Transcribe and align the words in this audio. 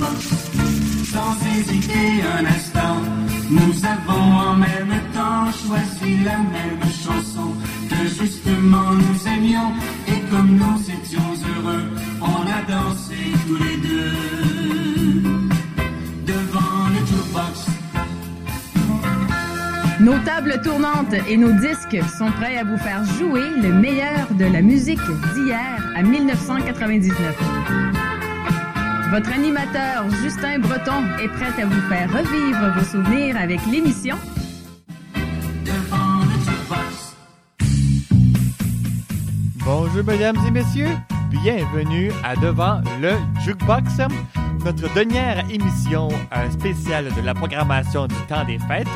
Sans 0.00 1.36
hésiter 1.46 2.22
un 2.22 2.46
instant, 2.46 2.96
nous 3.50 3.84
avons 3.84 4.32
en 4.34 4.54
même 4.56 4.94
temps 5.12 5.52
choisi 5.52 6.24
la 6.24 6.38
même 6.38 6.80
chanson 7.04 7.52
que 7.90 8.08
justement 8.08 8.92
nous 8.92 9.28
aimions 9.28 9.72
et 10.08 10.20
comme 10.30 10.56
nous 10.56 10.80
étions 10.80 11.34
heureux, 11.54 11.84
on 12.22 12.46
a 12.46 12.62
dansé 12.66 13.14
tous 13.46 13.62
les 13.62 13.76
deux 13.76 15.20
devant 16.24 16.88
le 16.94 17.00
jukebox. 17.06 17.66
Nos 20.00 20.18
tables 20.24 20.62
tournantes 20.64 21.14
et 21.28 21.36
nos 21.36 21.52
disques 21.52 21.98
sont 22.16 22.30
prêts 22.40 22.56
à 22.56 22.64
vous 22.64 22.78
faire 22.78 23.04
jouer 23.18 23.44
le 23.62 23.70
meilleur 23.70 24.32
de 24.38 24.46
la 24.46 24.62
musique 24.62 24.98
d'hier 25.34 25.92
à 25.94 26.02
1999. 26.02 27.99
Votre 29.10 29.32
animateur 29.32 30.08
Justin 30.22 30.60
Breton 30.60 31.02
est 31.20 31.26
prêt 31.26 31.60
à 31.60 31.66
vous 31.66 31.80
faire 31.88 32.08
revivre 32.12 32.78
vos 32.78 32.84
souvenirs 32.84 33.36
avec 33.36 33.58
l'émission 33.66 34.16
Devant 35.64 36.20
le 36.20 36.38
jukebox. 36.44 37.16
Bonjour 39.64 40.04
mesdames 40.04 40.36
et 40.46 40.50
messieurs, 40.52 40.96
bienvenue 41.28 42.12
à 42.22 42.36
Devant 42.36 42.82
le 43.02 43.14
Jukebox, 43.40 43.98
notre 44.64 44.94
dernière 44.94 45.44
émission 45.50 46.08
euh, 46.36 46.50
spéciale 46.52 47.12
de 47.12 47.20
la 47.22 47.34
programmation 47.34 48.06
du 48.06 48.14
temps 48.28 48.44
des 48.44 48.60
fêtes. 48.60 48.86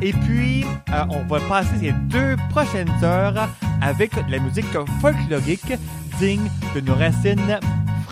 Et 0.00 0.12
puis, 0.12 0.64
euh, 0.64 1.04
on 1.08 1.22
va 1.26 1.38
passer 1.48 1.78
ces 1.78 1.92
deux 1.92 2.34
prochaines 2.50 2.90
heures 3.04 3.48
avec 3.80 4.12
de 4.26 4.32
la 4.32 4.40
musique 4.40 4.66
folklorique 5.00 5.72
digne 6.18 6.50
de 6.74 6.80
nos 6.80 6.94
racines 6.94 7.60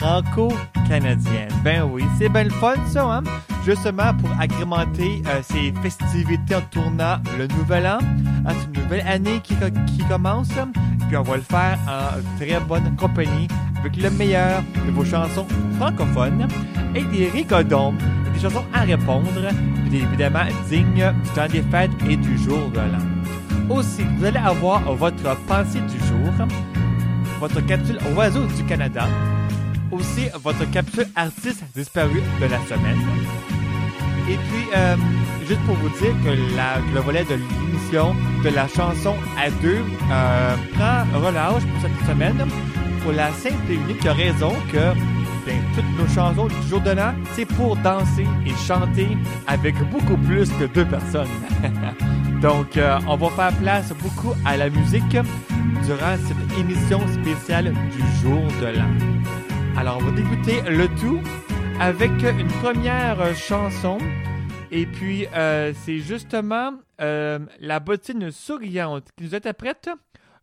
franco-canadiennes. 0.01 1.53
Ben 1.62 1.83
oui, 1.83 2.05
c'est 2.19 2.31
bien 2.31 2.45
le 2.45 2.51
fun 2.51 2.75
ça, 2.89 3.05
hein? 3.05 3.23
Justement 3.67 4.15
pour 4.15 4.31
agrémenter 4.41 5.23
euh, 5.27 5.41
ces 5.42 5.73
festivités 5.83 6.55
en 6.55 6.62
tournant 6.70 7.19
le 7.39 7.47
nouvel 7.48 7.87
an. 7.87 7.98
Hein, 8.47 8.53
c'est 8.59 8.75
une 8.75 8.83
nouvelle 8.83 9.07
année 9.07 9.41
qui, 9.45 9.55
qui 9.87 10.03
commence. 10.09 10.48
Puis 11.09 11.17
on 11.19 11.23
va 11.23 11.37
le 11.37 11.42
faire 11.42 11.79
en 11.87 12.39
très 12.39 12.59
bonne 12.61 12.97
compagnie 12.97 13.47
avec 13.79 13.97
le 13.98 14.11
meilleur 14.11 14.62
de 14.87 14.91
vos 14.91 15.05
chansons 15.05 15.47
francophones 15.79 16.48
et 16.95 17.05
des 17.05 17.29
rigodons, 17.29 17.95
et 18.27 18.31
des 18.31 18.41
chansons 18.41 18.64
à 18.73 18.81
répondre, 18.81 19.29
puis 19.87 19.98
évidemment 19.98 20.45
dignes 20.69 21.12
du 21.23 21.31
temps 21.31 21.47
des 21.51 21.62
fêtes 21.62 21.91
et 22.09 22.17
du 22.17 22.39
jour 22.39 22.70
de 22.70 22.79
l'an. 22.79 23.75
Aussi, 23.77 24.03
vous 24.17 24.25
allez 24.25 24.39
avoir 24.39 24.81
votre 24.95 25.37
pensée 25.47 25.81
du 25.81 25.98
jour, 26.07 26.47
votre 27.39 27.61
capsule 27.67 27.98
Oiseau 28.17 28.45
du 28.47 28.64
Canada, 28.64 29.07
aussi 29.91 30.28
votre 30.42 30.70
capsule 30.70 31.08
artiste 31.16 31.62
disparu 31.74 32.22
de 32.41 32.46
la 32.46 32.58
semaine. 32.66 33.00
Et 34.28 34.36
puis, 34.36 34.69
euh, 34.77 34.96
juste 35.46 35.60
pour 35.62 35.74
vous 35.77 35.88
dire 35.88 36.14
que 36.24 36.94
le 36.94 37.00
volet 37.00 37.24
de 37.24 37.34
l'émission 37.34 38.14
de 38.44 38.48
la 38.50 38.68
chanson 38.68 39.14
à 39.38 39.50
deux 39.62 39.83
euh, 40.12 40.56
prend 40.74 41.05
relâche 41.20 41.64
pour 41.64 41.80
cette 41.83 42.08
semaine 42.08 42.46
pour 43.02 43.12
la 43.12 43.33
simple 43.33 43.70
et 43.70 43.74
unique 43.74 44.02
raison 44.05 44.52
que 44.70 44.94
ben, 45.46 45.58
toutes 45.74 45.98
nos 45.98 46.14
chansons 46.14 46.48
du 46.48 46.68
jour 46.68 46.80
de 46.80 46.91
l'an, 46.91 47.14
c'est 47.33 47.46
pour 47.46 47.77
danser 47.77 48.27
et 48.46 48.55
chanter 48.66 49.08
avec 49.46 49.74
beaucoup 49.91 50.16
plus 50.18 50.50
que 50.50 50.64
deux 50.64 50.84
personnes. 50.84 51.28
Donc, 52.42 52.77
euh, 52.77 52.98
on 53.06 53.16
va 53.16 53.30
faire 53.30 53.58
place 53.58 53.92
beaucoup 54.02 54.34
à 54.44 54.56
la 54.56 54.70
musique 54.70 55.11
durant 55.11 56.16
cette 56.27 56.58
émission 56.58 57.00
spéciale 57.08 57.72
du 57.72 58.20
jour 58.22 58.42
de 58.61 58.78
l'an. 58.78 59.50
Alors, 59.77 59.99
on 59.99 60.05
va 60.05 60.11
débuter 60.11 60.61
le 60.63 60.89
tout 61.01 61.21
avec 61.81 62.11
une 62.11 62.48
première 62.63 63.20
euh, 63.20 63.35
chanson. 63.35 63.98
Et 64.70 64.86
puis, 64.86 65.27
euh, 65.35 65.73
c'est 65.85 65.98
justement 65.98 66.73
euh, 67.01 67.39
la 67.61 67.80
bottine 67.80 68.30
souriante 68.30 69.09
qui 69.17 69.25
nous 69.25 69.35
interprète 69.35 69.89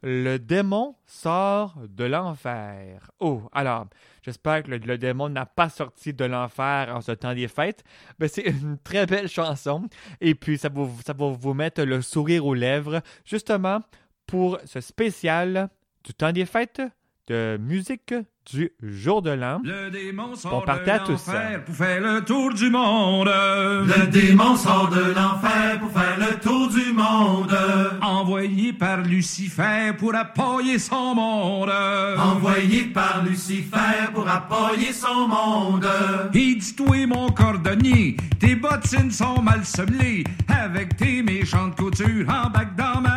Le 0.02 0.38
démon 0.38 0.96
sort 1.06 1.76
de 1.88 2.06
l'enfer. 2.06 3.12
Oh, 3.20 3.44
alors, 3.54 3.88
j'espère 4.24 4.64
que 4.64 4.72
le, 4.72 4.98
démon 4.98 5.30
n'a 5.30 5.46
pas 5.46 5.70
sorti 5.70 6.14
de 6.14 6.26
l'enfer 6.26 6.94
en 6.96 7.02
ce 7.02 7.12
temps 7.12 7.36
des 7.36 7.48
fêtes. 7.48 7.84
Mais 8.20 8.28
c'est 8.28 8.48
une 8.48 8.78
très 8.80 9.06
belle 9.06 9.28
chanson. 9.28 9.88
Et 10.22 10.36
puis, 10.36 10.58
ça 10.58 10.70
va, 10.70 10.88
ça 11.06 11.14
va 11.14 11.28
vous 11.30 11.54
mettre 11.54 11.84
le 11.84 12.02
sourire 12.02 12.46
aux 12.46 12.56
lèvres, 12.56 13.02
justement 13.26 13.82
pour 14.26 14.60
ce 14.66 14.82
spécial 14.82 15.70
du 16.04 16.14
temps 16.14 16.32
des 16.32 16.46
fêtes 16.46 16.82
de 17.28 17.58
musique 17.62 18.14
du 18.52 18.72
jour 18.82 19.22
de 19.22 19.32
l'an. 19.32 19.60
Le 19.64 19.90
démon 19.90 20.28
Bon 20.30 20.36
sort 20.36 20.64
party 20.66 20.86
de 20.86 20.90
à 20.92 21.00
tous. 21.00 21.12
l'enfer 21.28 21.66
pour 21.66 21.76
faire 21.76 22.02
le 22.02 22.22
tour 22.24 22.54
du 22.54 22.70
monde. 22.70 23.28
Le 23.28 24.08
démon 24.08 24.56
sort 24.56 24.90
de 24.90 25.02
l'enfer 25.14 25.80
pour 25.80 25.92
faire 25.92 26.18
le 26.18 26.40
tour 26.40 26.70
du 26.70 26.94
monde. 26.94 27.58
Envoyé 28.02 28.74
par 28.74 29.02
Lucifer 29.02 29.92
pour 29.98 30.16
appuyer 30.16 30.80
son 30.80 31.16
monde. 31.16 31.72
Envoyé 32.18 32.86
par 32.86 33.24
Lucifer 33.26 34.12
pour 34.14 34.28
appuyer 34.28 34.94
son 34.94 35.28
monde. 35.28 35.88
Et 36.34 36.56
dis-toi, 36.56 37.06
mon 37.08 37.30
cordonnier, 37.30 38.16
tes 38.40 38.56
bottines 38.56 39.12
sont 39.12 39.42
mal 39.42 39.66
semblées. 39.66 40.24
Avec 40.48 40.96
tes 40.98 41.22
méchantes 41.22 41.76
coutures, 41.76 42.28
embarque 42.30 42.76
dans 42.76 43.02
ma 43.02 43.17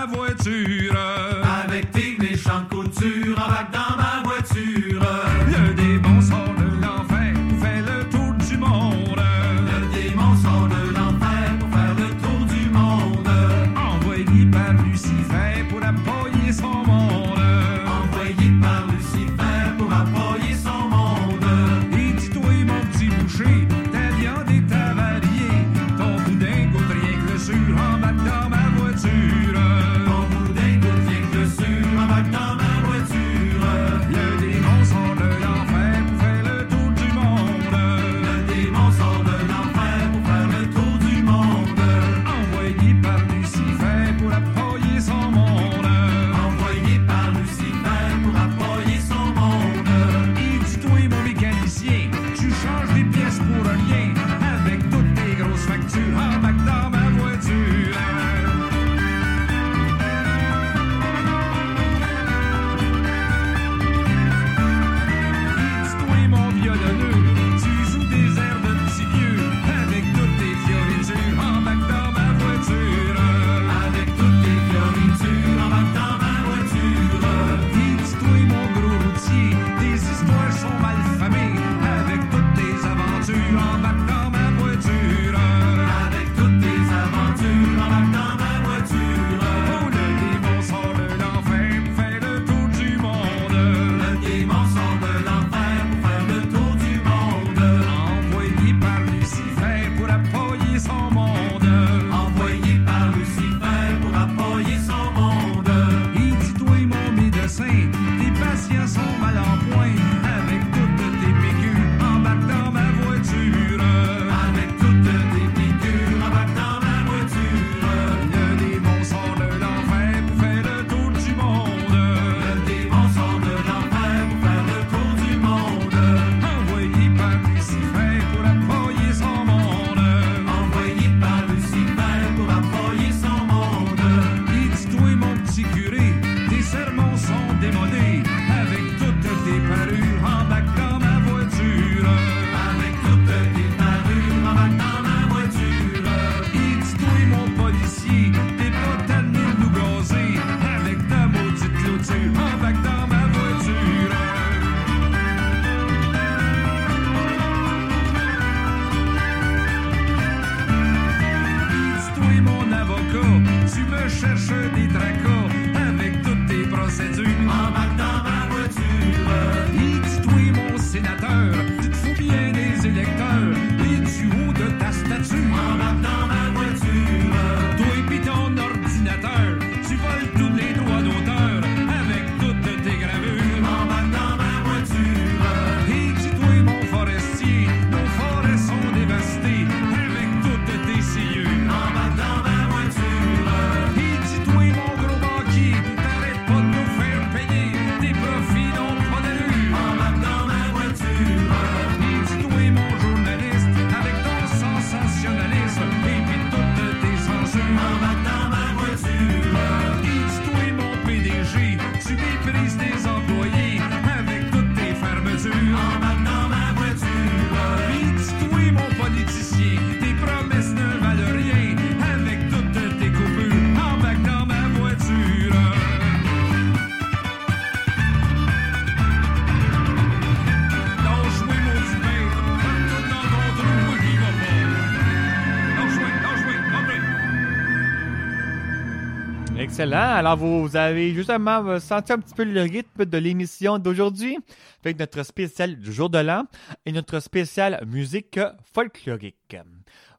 excellent. 239.81 240.15
Alors, 240.15 240.37
vous 240.37 240.77
avez 240.77 241.15
justement 241.15 241.65
euh, 241.67 241.79
senti 241.79 242.13
un 242.13 242.19
petit 242.19 242.35
peu 242.35 242.45
le 242.45 242.63
rythme 242.63 243.07
de 243.07 243.19
l'émission 243.19 243.79
d'aujourd'hui 243.79 244.39
avec 244.85 244.99
notre 244.99 245.23
spécial 245.23 245.77
du 245.77 245.93
jour 245.93 246.11
de 246.11 246.19
l'an 246.19 246.45
et 246.85 246.93
notre 246.93 247.21
spécial 247.21 247.83
musique 247.87 248.39
folklorique. 248.75 249.57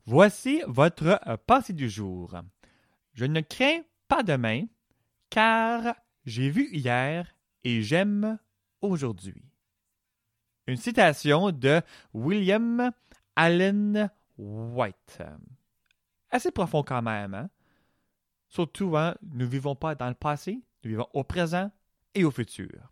Voici 0.06 0.64
votre 0.68 1.20
euh, 1.28 1.38
passé 1.46 1.74
du 1.74 1.90
jour. 1.90 2.36
Je 3.14 3.26
ne 3.26 3.42
crains 3.42 3.82
pas 4.08 4.24
demain, 4.24 4.64
car 5.30 5.96
j'ai 6.26 6.50
vu 6.50 6.70
hier 6.72 7.28
et 7.64 7.84
j'aime 7.84 8.40
aujourd'hui. 8.82 9.44
Une 10.66 10.78
citation 10.78 11.52
de 11.52 11.82
William 12.14 12.92
Allen 13.36 14.10
White. 14.38 15.22
Assez 16.32 16.52
profond 16.52 16.82
quand 16.82 17.02
même, 17.02 17.34
hein? 17.34 17.50
Surtout, 18.52 18.98
hein, 18.98 19.16
nous 19.24 19.46
ne 19.46 19.46
vivons 19.46 19.76
pas 19.76 19.96
dans 19.96 20.10
le 20.10 20.14
passé, 20.14 20.60
nous 20.84 20.90
vivons 20.90 21.08
au 21.14 21.24
présent 21.24 21.72
et 22.14 22.26
au 22.26 22.32
futur. 22.32 22.92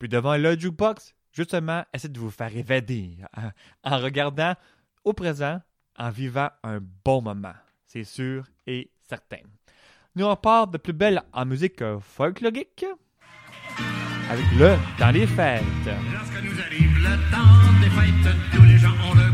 Puis 0.00 0.08
devant 0.08 0.36
le 0.36 0.58
jukebox, 0.58 1.14
justement, 1.32 1.84
essayez 1.94 2.12
de 2.12 2.18
vous 2.18 2.30
faire 2.30 2.54
évader 2.54 3.18
hein, 3.36 3.52
en 3.84 3.98
regardant 3.98 4.54
au 5.04 5.12
présent, 5.12 5.60
en 5.96 6.10
vivant 6.10 6.50
un 6.64 6.80
bon 7.04 7.22
moment. 7.22 7.54
C'est 7.86 8.02
sûr 8.02 8.46
et 8.66 8.90
certain. 9.08 9.44
Nous 10.16 10.24
on 10.24 10.34
part 10.34 10.66
de 10.66 10.78
plus 10.78 10.92
belle 10.92 11.22
en 11.32 11.46
musique 11.46 11.82
folklorique 12.00 12.84
avec 14.28 14.44
le 14.58 14.76
Dans 14.98 15.10
les 15.12 15.28
fêtes. 15.28 15.62
Lorsque 15.86 16.42
nous 16.42 16.60
arrive 16.60 16.98
le 16.98 17.30
temps 17.30 17.80
des 17.80 17.90
fêtes, 17.90 18.36
tous 18.52 18.62
les 18.62 18.78
gens 18.78 18.94
ont 19.08 19.14
le 19.14 19.33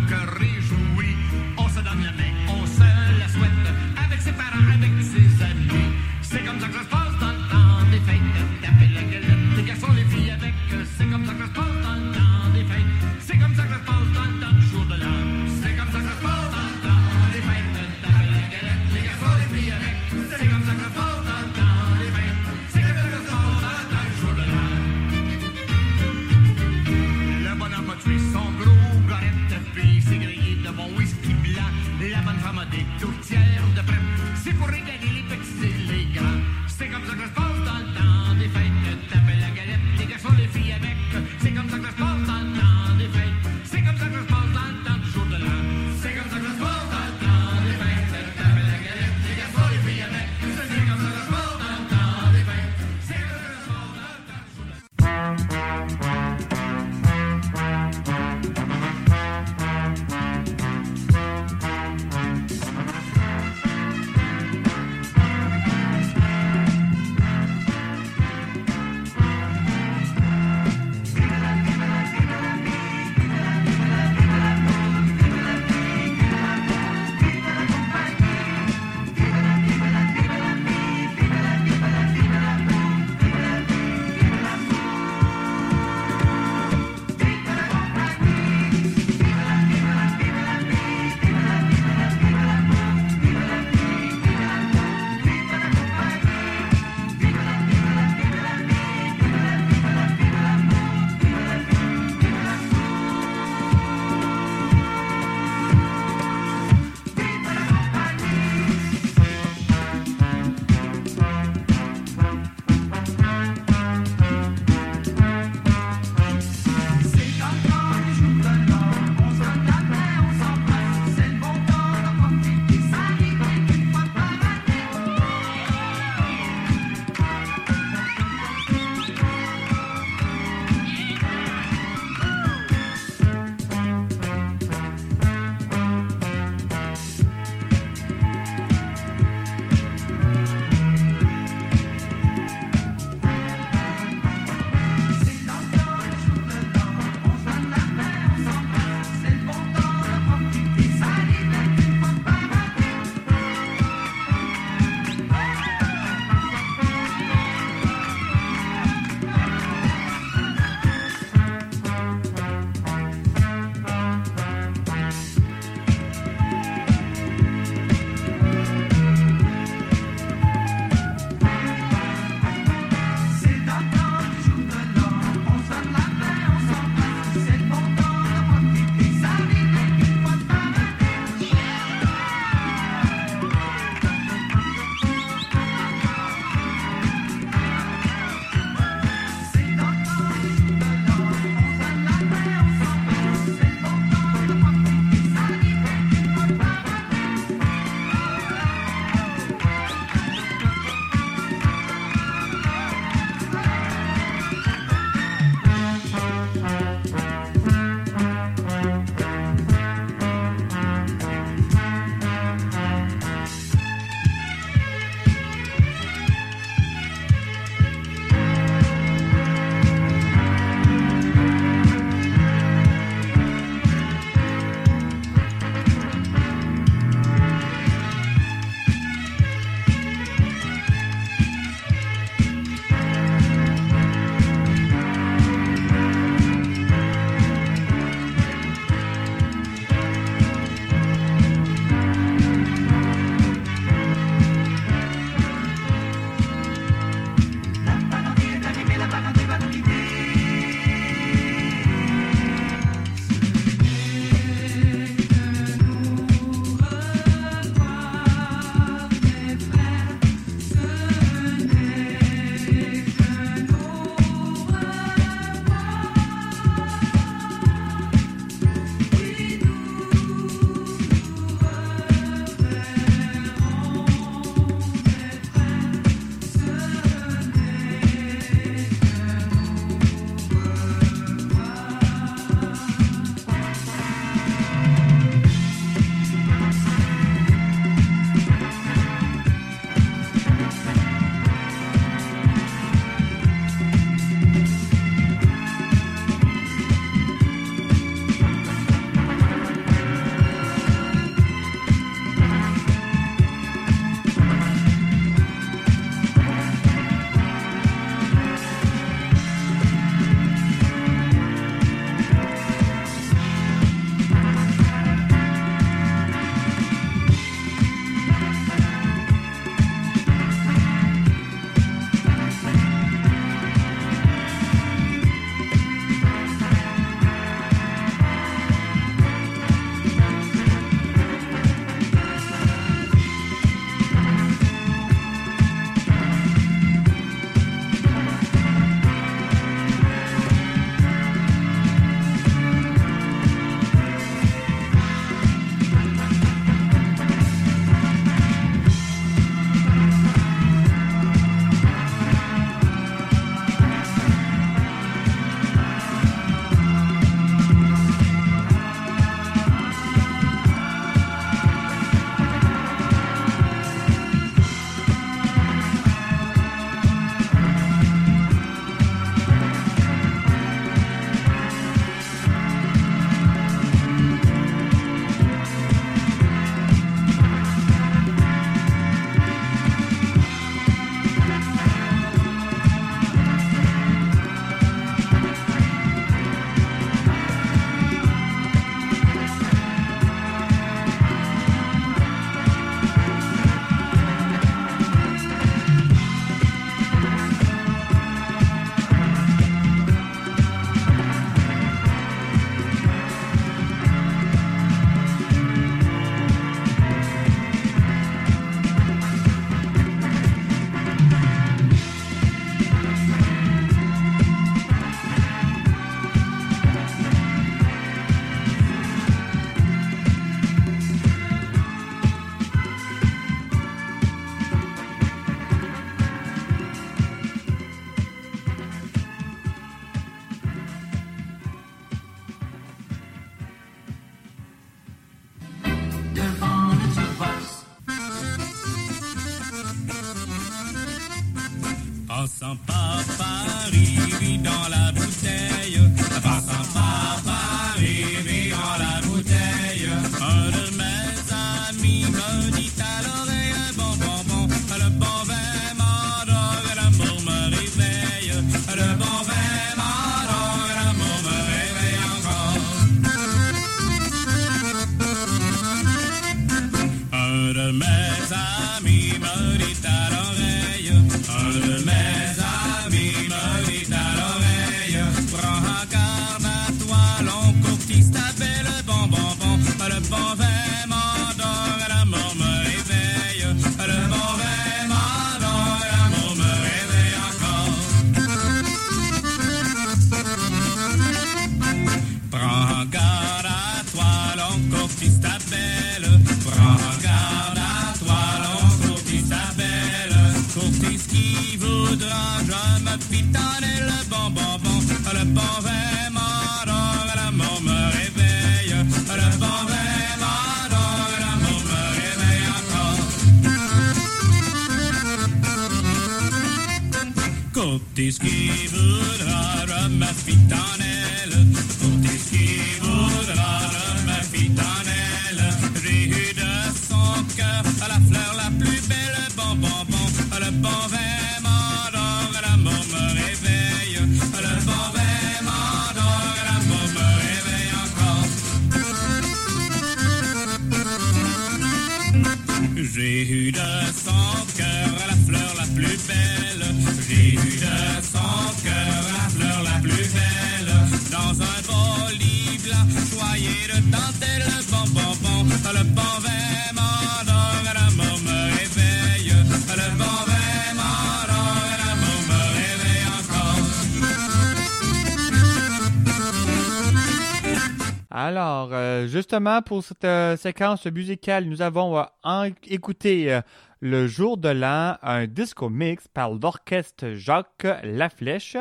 Alors, 568.61 568.91
euh, 568.93 569.27
justement, 569.27 569.81
pour 569.81 570.05
cette 570.05 570.23
euh, 570.23 570.55
séquence 570.55 571.07
musicale, 571.07 571.65
nous 571.65 571.81
avons 571.81 572.19
euh, 572.19 572.71
écouté 572.89 573.59
Le 574.01 574.27
Jour 574.27 574.59
de 574.59 574.69
l'An, 574.69 575.17
un 575.23 575.47
disco 575.47 575.89
mix 575.89 576.29
par 576.29 576.53
l'orchestre 576.53 577.33
Jacques 577.37 577.87
Laflèche, 578.03 578.77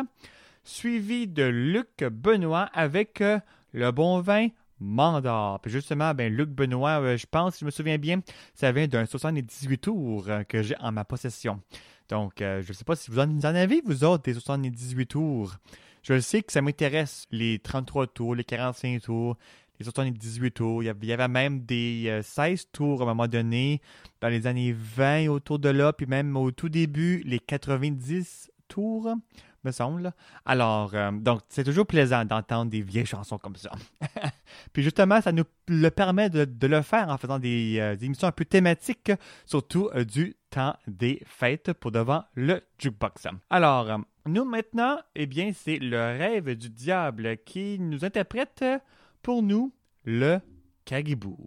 suivi 0.65 1.27
de 1.27 1.43
Luc 1.43 2.03
Benoît 2.03 2.69
avec 2.73 3.23
Le 3.71 3.91
Bon 3.91 4.19
Vin 4.19 4.49
Mandor. 4.81 5.61
Puis 5.61 5.71
justement, 5.71 6.13
ben, 6.13 6.35
Luc 6.35 6.49
Benoît, 6.49 7.15
je 7.15 7.25
pense, 7.31 7.53
si 7.53 7.61
je 7.61 7.65
me 7.65 7.71
souviens 7.71 7.97
bien, 7.97 8.19
ça 8.55 8.73
vient 8.73 8.87
d'un 8.87 9.05
78 9.05 9.77
tours 9.77 10.27
que 10.49 10.61
j'ai 10.61 10.75
en 10.81 10.91
ma 10.91 11.05
possession. 11.05 11.61
Donc, 12.09 12.33
je 12.39 12.67
ne 12.67 12.73
sais 12.73 12.83
pas 12.83 12.97
si 12.97 13.11
vous 13.11 13.19
en, 13.19 13.27
vous 13.27 13.45
en 13.45 13.55
avez, 13.55 13.81
vous 13.85 14.03
autres, 14.03 14.23
des 14.23 14.33
78 14.33 15.05
tours. 15.05 15.55
Je 16.01 16.19
sais 16.19 16.41
que 16.41 16.51
ça 16.51 16.61
m'intéresse, 16.61 17.27
les 17.31 17.59
33 17.59 18.07
tours, 18.07 18.35
les 18.35 18.43
45 18.43 19.01
tours, 19.01 19.37
les 19.79 19.85
78 19.85 20.51
tours. 20.51 20.83
Il 20.83 20.87
y 20.87 20.89
avait, 20.89 20.99
il 21.03 21.09
y 21.09 21.13
avait 21.13 21.27
même 21.27 21.61
des 21.61 22.05
euh, 22.07 22.21
16 22.21 22.67
tours 22.71 23.01
à 23.01 23.03
un 23.03 23.07
moment 23.07 23.27
donné, 23.27 23.81
dans 24.21 24.29
les 24.29 24.47
années 24.47 24.73
20 24.73 25.27
autour 25.29 25.59
de 25.59 25.69
là, 25.69 25.93
puis 25.93 26.05
même 26.05 26.35
au 26.35 26.51
tout 26.51 26.69
début, 26.69 27.21
les 27.25 27.39
90 27.39 28.51
tours, 28.67 29.15
me 29.63 29.71
semble. 29.71 30.13
Alors, 30.45 30.91
euh, 30.93 31.11
donc, 31.11 31.41
c'est 31.49 31.63
toujours 31.63 31.85
plaisant 31.85 32.25
d'entendre 32.25 32.71
des 32.71 32.81
vieilles 32.81 33.05
chansons 33.05 33.37
comme 33.37 33.55
ça. 33.55 33.71
puis 34.73 34.83
justement, 34.83 35.21
ça 35.21 35.31
nous 35.31 35.43
le 35.67 35.89
permet 35.89 36.29
de, 36.29 36.67
le 36.67 36.81
faire 36.81 37.09
en 37.09 37.17
faisant 37.17 37.39
des, 37.39 37.77
euh, 37.79 37.95
des 37.95 38.05
émissions 38.05 38.27
un 38.27 38.31
peu 38.31 38.45
thématiques, 38.45 39.11
surtout 39.45 39.89
euh, 39.95 40.03
du 40.03 40.35
temps 40.49 40.75
des 40.87 41.21
fêtes 41.25 41.73
pour 41.73 41.91
devant 41.91 42.23
le 42.35 42.61
jukebox. 42.77 43.27
Alors, 43.49 43.89
euh, 43.89 43.97
nous 44.25 44.45
maintenant, 44.45 44.99
eh 45.15 45.25
bien, 45.25 45.51
c'est 45.53 45.77
le 45.77 45.97
rêve 45.97 46.55
du 46.55 46.69
diable 46.69 47.37
qui 47.45 47.79
nous 47.79 48.05
interprète 48.05 48.63
pour 49.21 49.43
nous 49.43 49.73
le 50.03 50.39
Kagibou. 50.85 51.37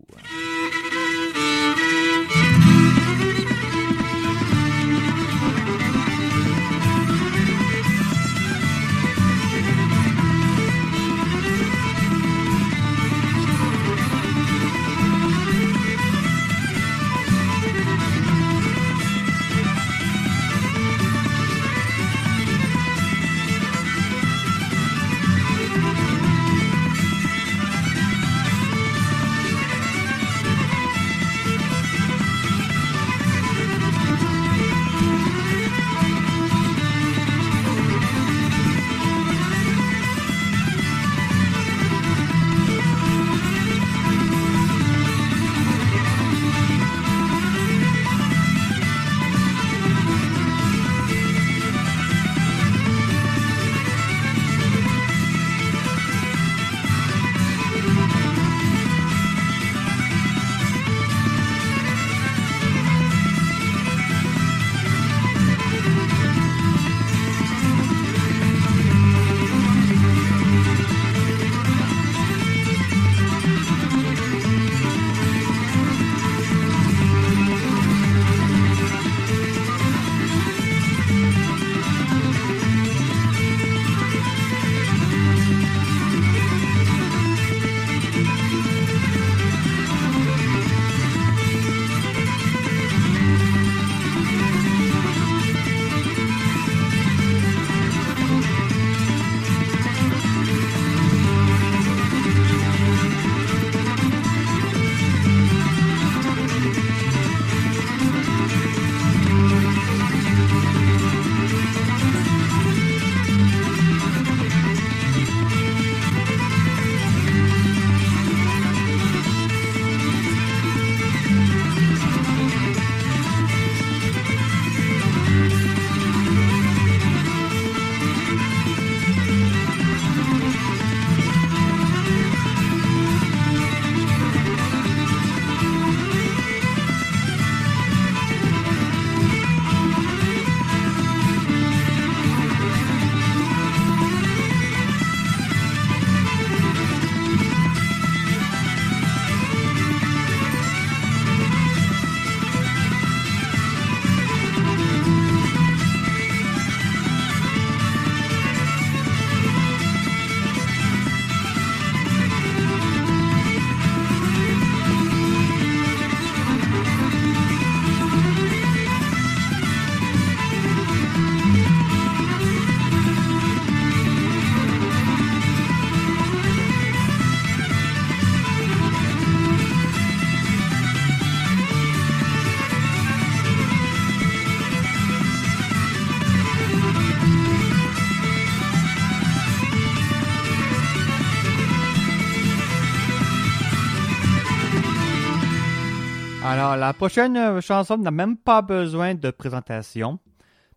La 196.87 196.93
prochaine 196.93 197.37
euh, 197.37 197.61
chanson 197.61 197.97
n'a 197.97 198.11
même 198.11 198.37
pas 198.37 198.61
besoin 198.61 199.15
de 199.15 199.31
présentation. 199.31 200.19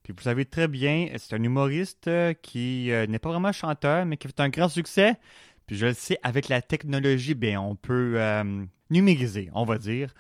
Puis 0.04 0.14
vous 0.16 0.22
savez 0.22 0.46
très 0.46 0.68
bien, 0.68 1.08
c'est 1.18 1.36
un 1.36 1.42
humoriste 1.42 2.08
euh, 2.08 2.34
qui 2.34 2.92
euh, 2.92 3.08
n'est 3.08 3.18
pas 3.18 3.30
vraiment 3.30 3.52
chanteur, 3.52 4.06
mais 4.06 4.18
qui 4.18 4.28
fait 4.28 4.40
un 4.40 4.50
grand 4.50 4.70
succès. 4.70 5.16
Puis 5.66 5.78
je 5.78 5.88
le 5.88 5.94
sais, 5.94 6.20
avec 6.22 6.48
la 6.48 6.62
technologie, 6.62 7.34
bien, 7.34 7.60
on 7.60 7.76
peut 7.76 8.20
numériser, 8.92 9.50
on 9.54 9.66
va 9.66 9.80
dire, 9.80 10.14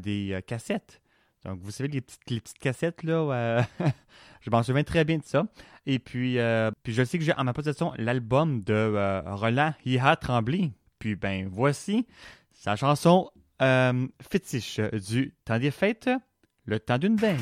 des 0.00 0.42
cassettes. 0.44 1.00
Donc, 1.44 1.60
vous 1.62 1.70
savez, 1.70 1.88
les 1.88 2.00
petites, 2.00 2.28
les 2.28 2.40
petites 2.40 2.58
cassettes, 2.58 3.04
là, 3.04 3.64
je 4.40 4.50
m'en 4.50 4.64
souviens 4.64 4.82
très 4.82 5.04
bien 5.04 5.18
de 5.18 5.22
ça. 5.22 5.46
Et 5.86 6.00
puis, 6.00 6.36
puis 6.82 6.92
je 6.92 7.04
sais 7.04 7.16
que 7.16 7.22
j'ai 7.22 7.32
en 7.32 7.44
ma 7.44 7.52
possession 7.52 7.92
l'album 7.96 8.64
de 8.64 9.22
Roland 9.24 9.72
Hiha 9.86 10.16
Tremblay. 10.16 10.72
Puis, 10.98 11.14
ben, 11.14 11.48
voici 11.48 12.08
sa 12.54 12.74
chanson 12.74 13.30
euh, 13.62 14.06
fétiche 14.28 14.80
du 15.08 15.34
temps 15.44 15.58
des 15.58 15.70
fêtes, 15.70 16.10
le 16.64 16.80
temps 16.80 16.98
d'une 16.98 17.16
dingue. 17.16 17.38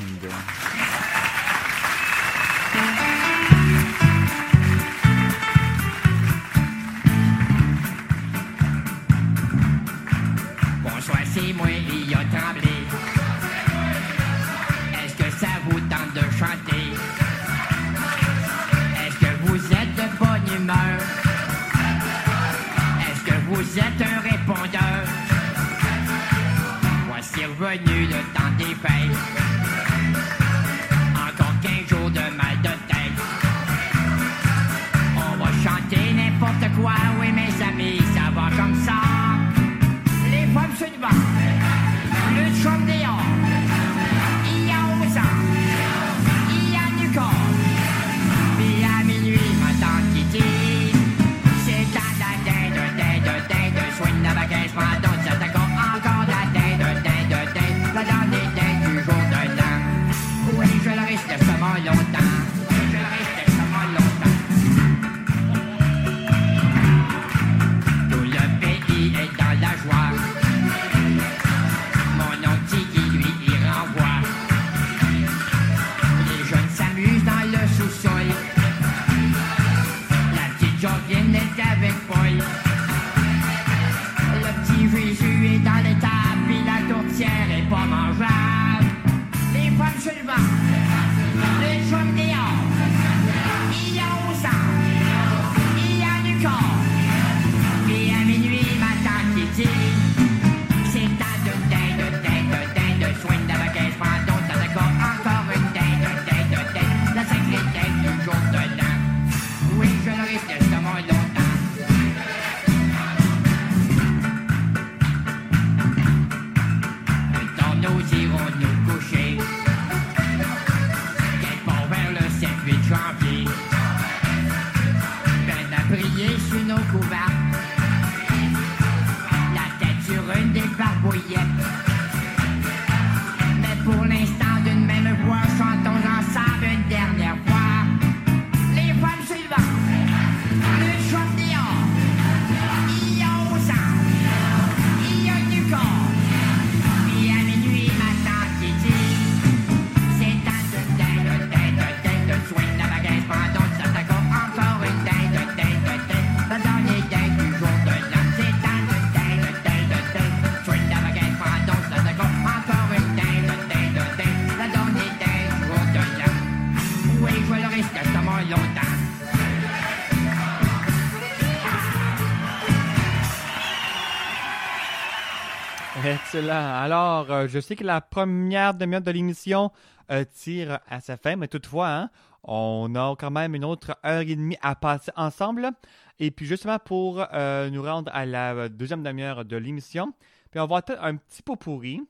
Alors, 176.45 177.31
euh, 177.31 177.47
je 177.47 177.59
sais 177.59 177.75
que 177.75 177.83
la 177.83 177.99
première 177.99 178.75
demi-heure 178.75 179.01
de 179.01 179.09
l'émission 179.09 179.71
euh, 180.11 180.23
tire 180.23 180.79
à 180.87 181.01
sa 181.01 181.17
fin, 181.17 181.35
mais 181.35 181.47
toutefois, 181.47 181.89
hein, 181.89 182.09
on 182.43 182.93
a 182.93 183.15
quand 183.17 183.31
même 183.31 183.55
une 183.55 183.65
autre 183.65 183.97
heure 184.05 184.21
et 184.21 184.35
demie 184.35 184.57
à 184.61 184.75
passer 184.75 185.11
ensemble. 185.15 185.71
Et 186.19 186.29
puis, 186.29 186.45
justement, 186.45 186.77
pour 186.77 187.25
euh, 187.33 187.71
nous 187.71 187.81
rendre 187.81 188.11
à 188.13 188.27
la 188.27 188.69
deuxième 188.69 189.01
demi-heure 189.01 189.45
de 189.45 189.57
l'émission, 189.57 190.13
on 190.55 190.65
va 190.67 190.77
attendre 190.77 191.03
un 191.03 191.15
petit 191.15 191.41
pot 191.41 191.55
pourri 191.55 192.01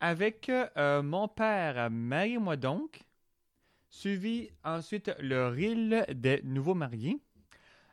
avec 0.00 0.50
mon 0.76 1.28
père, 1.28 1.90
Marie-moi 1.90 2.56
donc, 2.56 3.00
suivi 3.88 4.50
ensuite 4.64 5.10
le 5.20 5.48
reel 5.48 6.04
des 6.14 6.40
nouveaux 6.44 6.74
mariés. 6.74 7.18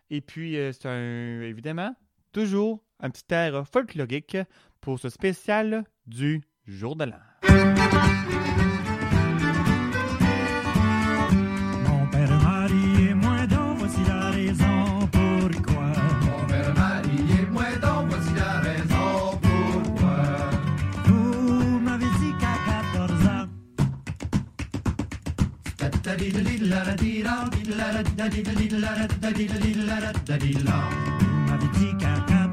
Et 0.09 0.19
puis, 0.19 0.57
c'est 0.73 0.89
évidemment, 0.89 1.95
toujours 2.33 2.83
un 2.99 3.09
petit 3.09 3.33
air 3.33 3.65
folklorique 3.67 4.37
pour 4.83 4.99
ce 4.99 5.09
spécial 5.09 5.85
du 6.05 6.41
jour 6.67 6.95
de 6.95 7.05
l'an. 7.05 7.19
Mon 11.87 12.07
père 12.07 12.41
marié, 12.41 13.13
moi 13.13 13.47
donc, 13.47 13.77
voici 13.79 14.03
la 14.07 14.31
raison 14.31 15.07
pourquoi. 15.11 15.91
Mon 16.25 16.45
père 16.47 16.73
marié, 16.75 17.45
moi 17.51 17.63
donc, 17.81 18.09
voici 18.09 18.33
la 18.35 18.59
raison 18.59 19.39
pourquoi. 19.41 20.49
Vous 21.05 21.79
m'avez 21.79 22.11
dit 22.19 22.33
qu'à 22.39 22.55
14 22.93 23.25
ans, 23.27 23.47
vous 31.19 31.49
m'avez 31.49 31.67
dit 31.73 31.91
qu'à 31.99 32.15
14 32.27 32.47
ans, 32.47 32.52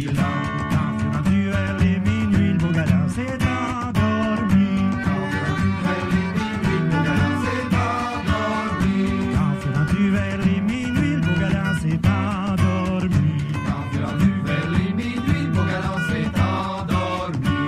quand 0.06 0.98
fut 0.98 1.08
rendu 1.16 1.50
vers 1.50 1.78
les 1.78 1.98
minuit, 1.98 2.52
le 2.52 2.58
beau 2.58 2.72
galant 2.72 3.08
s'est 3.08 3.38
endormi. 3.40 4.68
Quand 5.02 5.30
fut 5.30 6.04
rendu 9.74 10.10
vers 10.10 10.38
les 10.40 10.60
minuit, 10.60 11.10
le 11.10 11.10
beau 11.20 11.32
galant 11.40 11.80
s'est 11.80 11.98
endormi. 16.36 17.64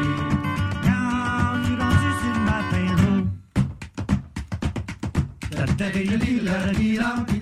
Quand 0.85 1.65
fut 1.65 1.79
rendu 1.81 2.11
sur 2.21 2.35
le 2.35 2.41
matin 2.41 2.87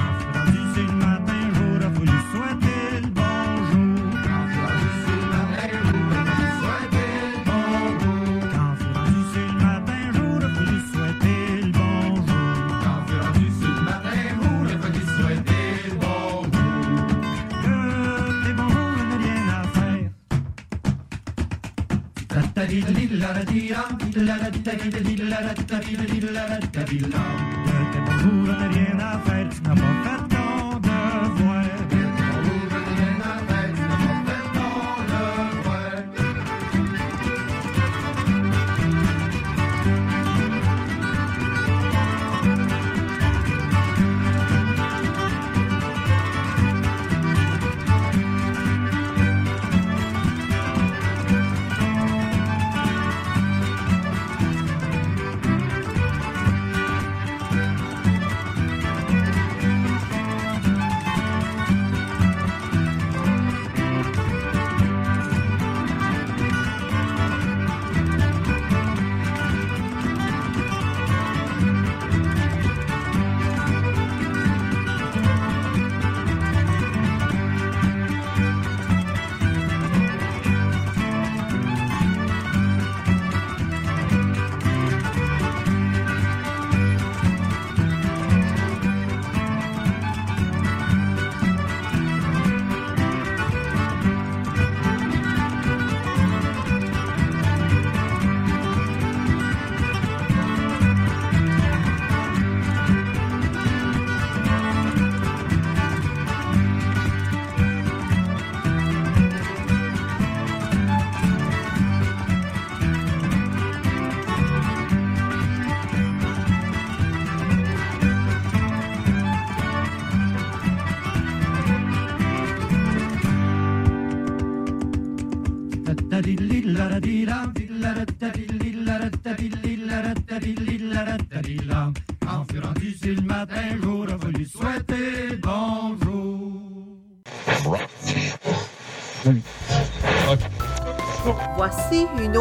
Que 27.66 27.76
tes 27.92 28.00
bonjours 28.06 28.46
n'ont 28.46 28.70
rien 28.70 28.98
à 29.00 29.18
faire, 29.18 29.48
tu 29.50 30.39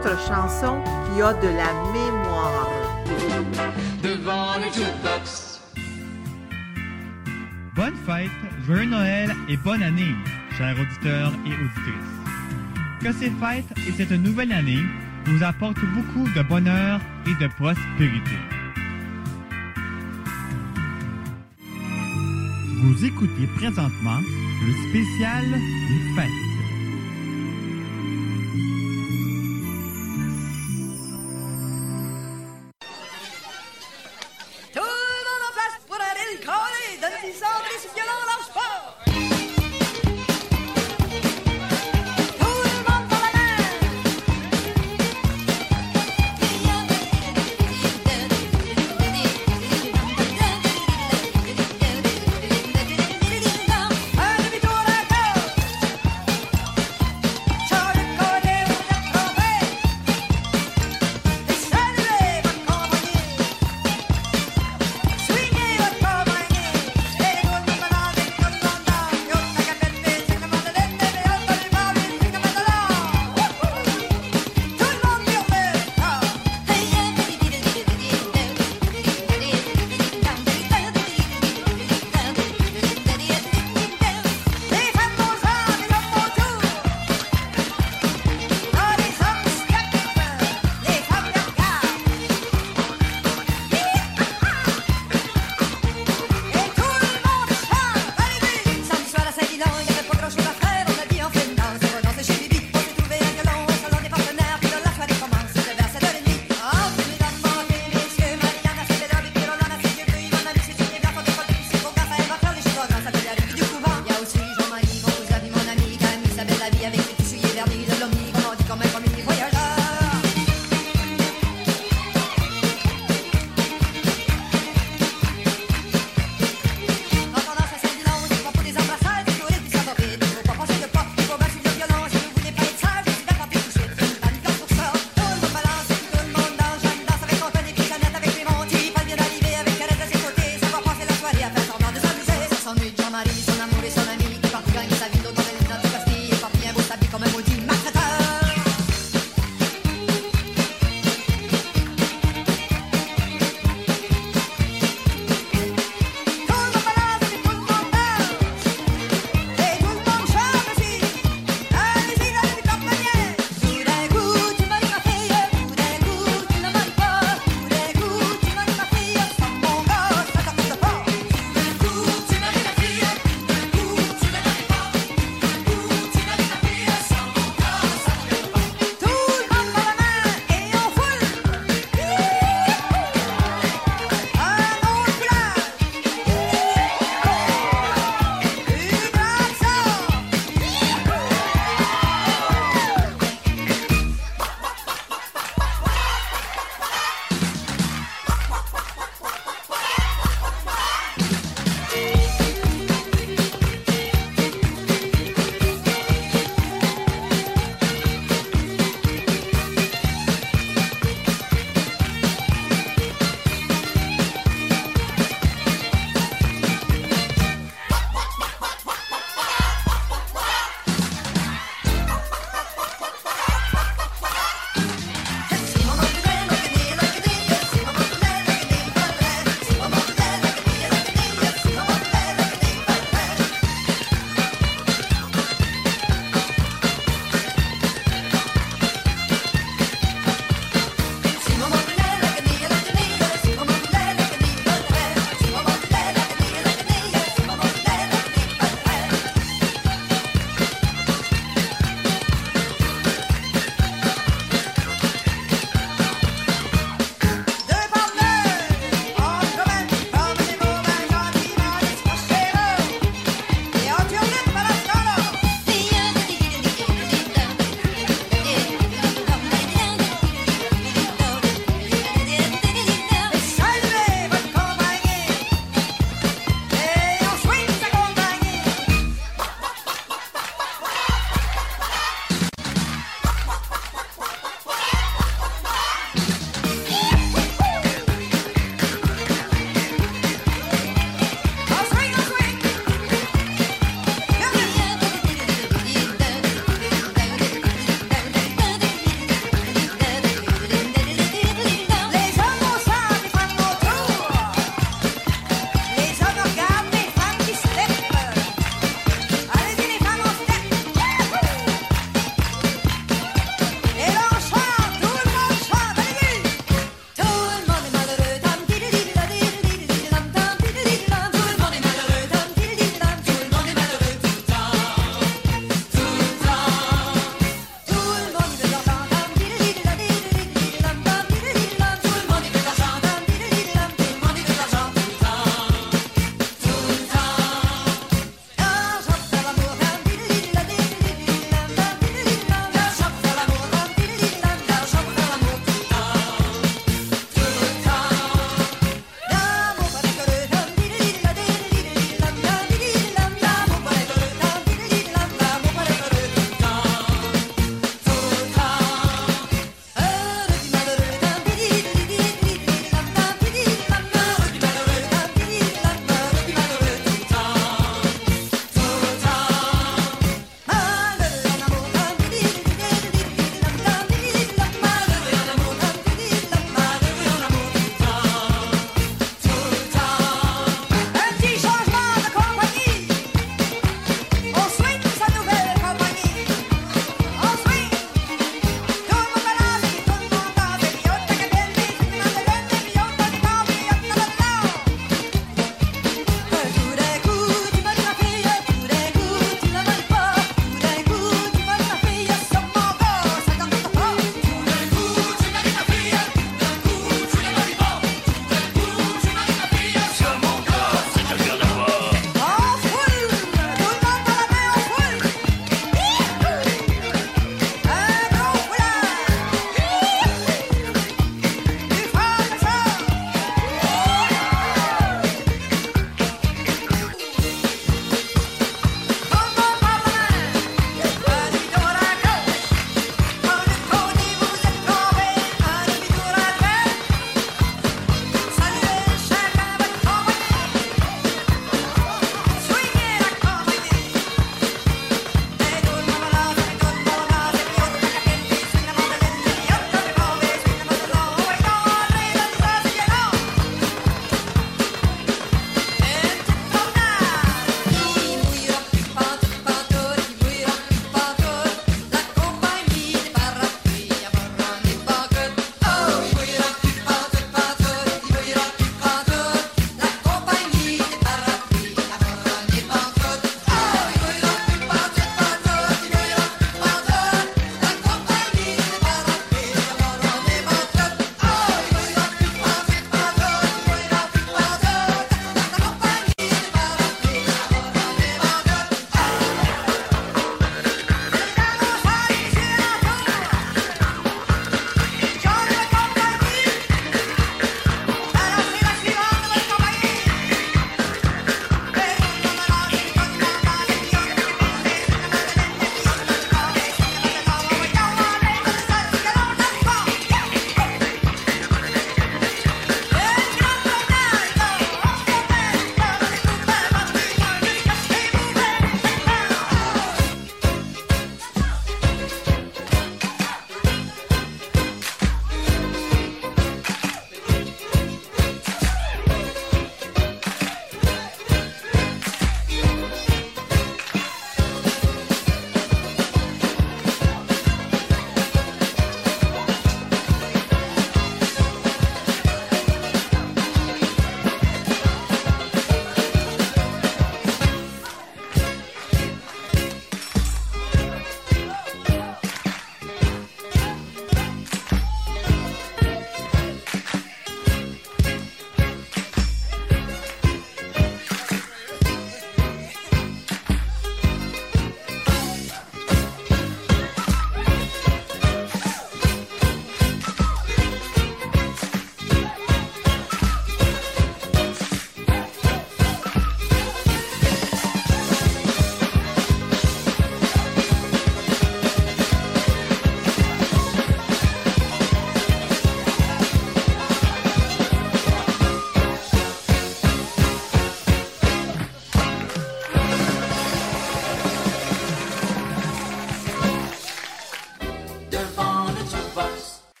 autre 0.00 0.18
chanson 0.26 0.82
qui 0.82 1.20
a 1.20 1.32
de 1.34 1.48
la 1.48 1.72
mémoire. 1.92 2.68
Devant 4.02 4.56
le 4.56 4.64
jukebox, 4.72 5.60
Bonne 7.74 7.94
fête, 8.06 8.30
joyeux 8.66 8.86
Noël 8.86 9.34
et 9.48 9.56
bonne 9.58 9.82
année, 9.82 10.14
chers 10.56 10.74
auditeurs 10.78 11.32
et 11.46 11.52
auditrices. 11.52 12.20
Que 13.00 13.12
ces 13.12 13.30
fêtes 13.30 13.88
et 13.88 13.92
cette 13.92 14.10
nouvelle 14.10 14.52
année 14.52 14.82
vous 15.26 15.42
apportent 15.42 15.84
beaucoup 15.94 16.28
de 16.30 16.42
bonheur 16.42 17.00
et 17.26 17.42
de 17.42 17.48
prospérité. 17.48 18.38
Vous 22.82 23.04
écoutez 23.04 23.46
présentement 23.56 24.20
le 24.66 24.88
spécial 24.90 25.44
des 25.50 26.20
fêtes. 26.20 26.49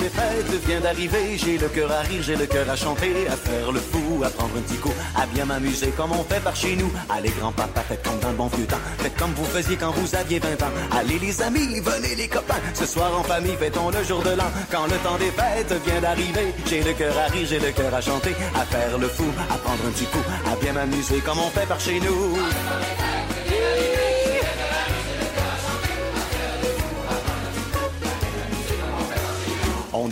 Des 0.00 0.08
fêtes 0.08 0.66
vient 0.66 0.80
d'arriver, 0.80 1.36
j'ai 1.36 1.58
le 1.58 1.68
cœur 1.68 1.90
à 1.92 2.00
rire, 2.00 2.22
j'ai 2.22 2.36
le 2.36 2.46
cœur 2.46 2.68
à 2.68 2.76
chanter, 2.76 3.12
à 3.28 3.36
faire 3.36 3.70
le 3.70 3.80
fou, 3.80 4.22
à 4.24 4.30
prendre 4.30 4.56
un 4.56 4.60
petit 4.62 4.78
coup, 4.78 4.92
à 5.14 5.26
bien 5.26 5.44
m'amuser 5.44 5.92
comme 5.96 6.12
on 6.12 6.24
fait 6.24 6.40
par 6.40 6.56
chez 6.56 6.74
nous. 6.74 6.90
Allez 7.08 7.32
grand-papa, 7.38 7.82
faites 7.88 8.02
comme 8.02 8.18
dans 8.18 8.30
le 8.30 8.34
bon 8.34 8.46
vieux 8.46 8.66
temps, 8.66 8.80
faites 8.98 9.16
comme 9.16 9.32
vous 9.32 9.44
faisiez 9.44 9.76
quand 9.76 9.90
vous 9.90 10.14
aviez 10.14 10.38
20 10.38 10.62
ans. 10.62 10.72
Allez 10.98 11.18
les 11.18 11.42
amis, 11.42 11.80
venez 11.80 12.14
les 12.14 12.28
copains, 12.28 12.60
ce 12.74 12.86
soir 12.86 13.10
en 13.18 13.22
famille, 13.22 13.56
fêtons 13.58 13.90
le 13.90 14.02
jour 14.02 14.22
de 14.22 14.30
l'an. 14.30 14.50
Quand 14.70 14.84
le 14.84 14.96
temps 15.04 15.18
des 15.18 15.30
fêtes 15.30 15.74
vient 15.86 16.00
d'arriver, 16.00 16.54
j'ai 16.66 16.82
le 16.82 16.92
cœur 16.94 17.14
à 17.18 17.30
rire, 17.30 17.46
j'ai 17.48 17.60
le 17.60 17.70
cœur 17.70 17.94
à 17.94 18.00
chanter, 18.00 18.34
à 18.54 18.64
faire 18.64 18.98
le 18.98 19.08
fou, 19.08 19.26
à 19.50 19.56
prendre 19.58 19.84
un 19.86 19.90
petit 19.90 20.06
coup, 20.06 20.24
à 20.50 20.56
bien 20.56 20.72
m'amuser 20.72 21.18
comme 21.18 21.38
on 21.38 21.50
fait 21.50 21.66
par 21.66 21.80
chez 21.80 22.00
nous. 22.00 22.38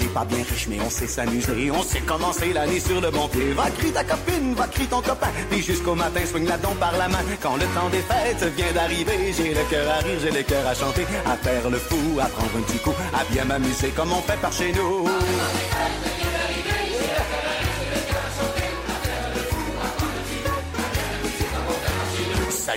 Pas 0.08 0.24
bien 0.24 0.38
riche, 0.38 0.66
mais 0.68 0.78
on 0.84 0.90
sait 0.90 1.06
s'amuser. 1.06 1.70
On 1.70 1.82
sait 1.82 2.00
commencer 2.00 2.52
l'année 2.52 2.80
sur 2.80 3.00
le 3.00 3.10
bon 3.10 3.28
pied. 3.28 3.52
Va 3.52 3.70
crier 3.70 3.92
ta 3.92 4.04
copine, 4.04 4.54
va 4.54 4.66
crier 4.66 4.88
ton 4.88 5.00
copain. 5.00 5.28
Puis 5.50 5.62
jusqu'au 5.62 5.94
matin, 5.94 6.20
swing 6.26 6.46
la 6.46 6.58
don 6.58 6.74
par 6.78 6.96
la 6.96 7.08
main. 7.08 7.18
Quand 7.42 7.56
le 7.56 7.66
temps 7.66 7.88
des 7.90 8.02
fêtes 8.02 8.44
vient 8.56 8.72
d'arriver, 8.74 9.32
j'ai 9.36 9.54
le 9.54 9.64
cœur 9.70 9.88
à 9.90 9.98
rire, 9.98 10.18
j'ai 10.22 10.30
le 10.30 10.42
cœur 10.42 10.66
à 10.66 10.74
chanter. 10.74 11.06
À 11.26 11.36
faire 11.36 11.70
le 11.70 11.78
fou, 11.78 12.18
à 12.20 12.26
prendre 12.26 12.50
un 12.58 12.62
petit 12.62 12.78
coup, 12.78 12.94
à 13.14 13.24
bien 13.32 13.44
m'amuser 13.44 13.88
comme 13.90 14.12
on 14.12 14.22
fait 14.22 14.40
par 14.40 14.52
chez 14.52 14.72
nous. 14.72 15.08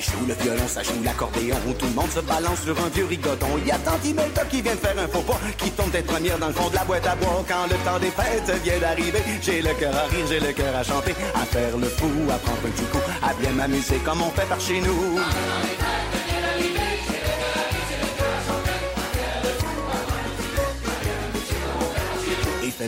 Joue 0.01 0.25
le 0.27 0.33
violon, 0.33 0.67
ça 0.67 0.83
joue 0.83 1.01
l'accordéon. 1.03 1.55
Tout 1.77 1.85
le 1.85 1.93
monde 1.93 2.09
se 2.09 2.19
balance 2.21 2.61
sur 2.61 2.77
un 2.83 2.89
vieux 2.89 3.05
rigodon. 3.05 3.47
Il 3.59 3.67
y 3.67 3.71
a 3.71 3.77
Tanti 3.77 4.13
Melta 4.13 4.45
qui 4.45 4.61
vient 4.61 4.73
de 4.73 4.79
faire 4.79 4.97
un 4.97 5.07
faux 5.07 5.21
pas, 5.21 5.39
qui 5.57 5.71
tombe 5.71 5.91
d'être 5.91 6.07
première 6.07 6.37
dans 6.39 6.47
le 6.47 6.53
fond 6.53 6.69
de 6.69 6.75
la 6.75 6.83
boîte 6.83 7.05
à 7.05 7.15
bois. 7.15 7.43
Quand 7.47 7.65
le 7.69 7.75
temps 7.85 7.99
des 7.99 8.11
fêtes 8.11 8.51
vient 8.63 8.79
d'arriver, 8.79 9.23
j'ai 9.41 9.61
le 9.61 9.73
cœur 9.73 9.95
à 9.95 10.07
rire, 10.07 10.25
j'ai 10.27 10.39
le 10.39 10.51
cœur 10.53 10.75
à 10.75 10.83
chanter, 10.83 11.15
à 11.35 11.45
faire 11.45 11.77
le 11.77 11.87
fou, 11.87 12.09
à 12.29 12.37
prendre 12.37 12.57
un 12.65 12.69
petit 12.69 12.85
coup, 12.85 13.03
à 13.21 13.33
bien 13.33 13.51
m'amuser 13.51 13.97
comme 14.03 14.21
on 14.21 14.31
fait 14.31 14.47
par 14.47 14.59
chez 14.59 14.81
nous. 14.81 15.19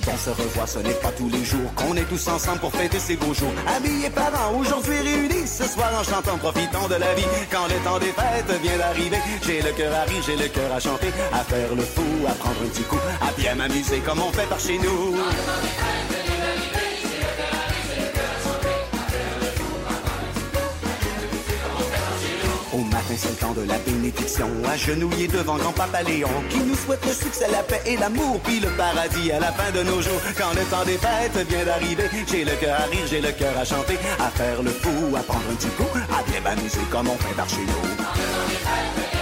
Bon 0.02 0.18
se 0.18 0.32
revoir, 0.32 0.68
ce 0.68 0.80
n'est 0.80 0.94
pas 0.96 1.12
tous 1.12 1.30
les 1.30 1.46
jours 1.46 1.72
qu'on 1.76 1.96
est 1.96 2.10
tous 2.10 2.28
ensemble 2.28 2.60
pour 2.60 2.72
fêter 2.72 2.98
ces 2.98 3.16
beaux 3.16 3.34
jours. 3.34 3.54
Amis 3.78 4.06
et 4.06 4.10
parents, 4.10 4.58
aujourd'hui 4.58 4.98
réunis, 4.98 5.46
ce 5.46 5.66
soir 5.66 5.91
en 6.00 6.04
chantant, 6.04 6.36
profitons 6.39 6.88
de 6.88 6.96
la 6.96 7.14
vie. 7.14 7.24
Quand 7.52 7.68
le 7.68 7.76
temps 7.86 8.00
des 8.00 8.08
fêtes 8.08 8.62
vient 8.64 8.78
d'arriver, 8.80 9.18
j'ai 9.46 9.62
le 9.62 9.72
cœur 9.72 9.94
à 9.94 10.04
rire, 10.06 10.24
j'ai 10.26 10.36
le 10.36 10.48
cœur 10.48 10.74
à 10.74 10.80
chanter, 10.80 11.10
à 11.32 11.44
faire 11.44 11.76
le 11.76 11.84
fou, 11.84 12.02
à 12.28 12.32
prendre 12.32 12.56
un 12.64 12.70
petit 12.70 12.82
coup, 12.84 12.98
à 13.22 13.32
bien 13.39 13.54
m'amuser 13.54 14.00
comme 14.00 14.20
on 14.20 14.32
fait 14.32 14.50
par 14.50 14.60
chez 14.60 14.80
nous. 14.80 15.16
Temps 23.39 23.53
de 23.53 23.61
la 23.68 23.78
bénédiction. 23.80 24.49
Agenouillé 24.72 25.28
devant 25.28 25.57
grand-papa 25.57 26.03
Léon, 26.03 26.30
qui 26.49 26.59
nous 26.59 26.76
souhaite 26.76 27.05
le 27.05 27.14
succès, 27.14 27.47
la 27.51 27.64
paix 27.64 27.82
et 27.86 27.97
l'amour, 27.97 28.39
puis 28.43 28.59
le 28.59 28.70
paradis 28.70 29.32
à 29.32 29.39
la 29.39 29.51
fin 29.51 29.72
de 29.72 29.84
nos 29.84 30.01
jours. 30.01 30.22
Quand 30.38 30.53
le 30.55 30.64
temps 30.66 30.86
des 30.86 30.97
fêtes 30.97 31.47
vient 31.47 31.66
d'arriver, 31.66 32.09
j'ai 32.28 32.43
le 32.43 32.51
cœur 32.55 32.80
à 32.80 32.86
rire, 32.86 33.05
j'ai 33.09 33.22
le 33.22 33.32
cœur 33.32 33.57
à 33.57 33.66
chanter, 33.66 33.97
à 34.20 34.30
faire 34.30 34.61
le 34.61 34.72
fou, 34.72 35.16
à 35.16 35.22
prendre 35.22 35.45
un 35.51 35.55
petit 35.55 35.70
coup, 35.70 35.89
à 35.95 36.24
bien 36.30 36.41
m'amuser 36.41 36.80
comme 36.91 37.07
on 37.07 37.18
fait 37.18 37.36
par 37.36 37.49
chez 37.49 37.61
nous. 37.61 39.12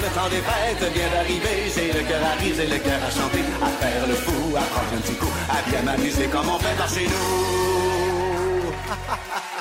Le 0.00 0.08
temps 0.08 0.28
des 0.28 0.42
fêtes 0.42 0.92
vient 0.92 1.10
d'arriver, 1.10 1.70
j'ai 1.74 1.92
le 1.92 2.02
cœur 2.06 2.22
à 2.24 2.34
rire, 2.40 2.54
j'ai 2.56 2.66
le 2.66 2.78
cœur 2.78 3.00
à 3.02 3.10
chanter, 3.10 3.44
à 3.62 3.68
faire 3.80 4.06
le 4.06 4.14
fou, 4.14 4.56
à 4.56 4.62
prendre 4.62 4.94
un 4.96 5.00
petit 5.00 5.14
coup, 5.14 5.32
à 5.48 5.68
bien 5.68 5.82
m'amuser 5.82 6.26
comme 6.26 6.48
on 6.48 6.58
fait 6.58 6.76
par 6.76 6.88
chez 6.88 7.06
nous. 7.06 8.72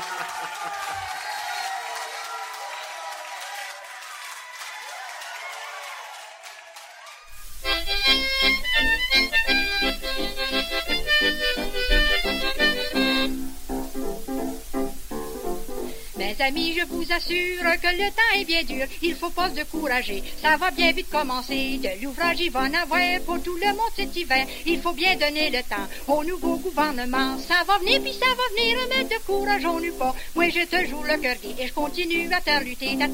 amis, 16.43 16.75
je 16.77 16.85
vous 16.85 17.05
assure 17.11 17.63
que 17.81 17.87
le 17.95 18.09
temps 18.09 18.33
est 18.35 18.45
bien 18.45 18.63
dur, 18.63 18.85
il 19.01 19.15
faut 19.15 19.29
pas 19.29 19.49
se 19.49 19.55
décourager, 19.55 20.21
ça 20.41 20.57
va 20.57 20.71
bien 20.71 20.91
vite 20.91 21.09
commencer. 21.09 21.79
De 21.81 22.03
l'ouvrage, 22.03 22.41
il 22.41 22.51
va 22.51 22.61
en 22.61 22.73
avoir 22.73 23.21
pour 23.25 23.41
tout 23.41 23.55
le 23.55 23.67
monde 23.67 23.93
cet 23.95 24.15
hiver. 24.15 24.45
Il 24.65 24.81
faut 24.81 24.93
bien 24.93 25.15
donner 25.15 25.49
le 25.49 25.61
temps 25.63 25.87
au 26.07 26.23
nouveau 26.23 26.57
gouvernement. 26.57 27.37
Ça 27.39 27.63
va 27.65 27.77
venir, 27.79 28.01
puis 28.01 28.13
ça 28.13 28.27
va 28.27 28.43
venir, 28.55 28.77
mais 28.89 29.03
de 29.05 29.19
courage, 29.25 29.65
on 29.65 29.79
n'eut 29.79 29.93
pas. 29.93 30.13
Moi, 30.35 30.49
te 30.49 30.85
joue 30.85 31.03
le 31.03 31.17
cœur 31.17 31.35
gai 31.41 31.55
et 31.59 31.67
je 31.67 31.73
continue 31.73 32.31
à 32.33 32.41
te 32.41 32.63
lutter. 32.63 32.97
Ta 32.97 33.07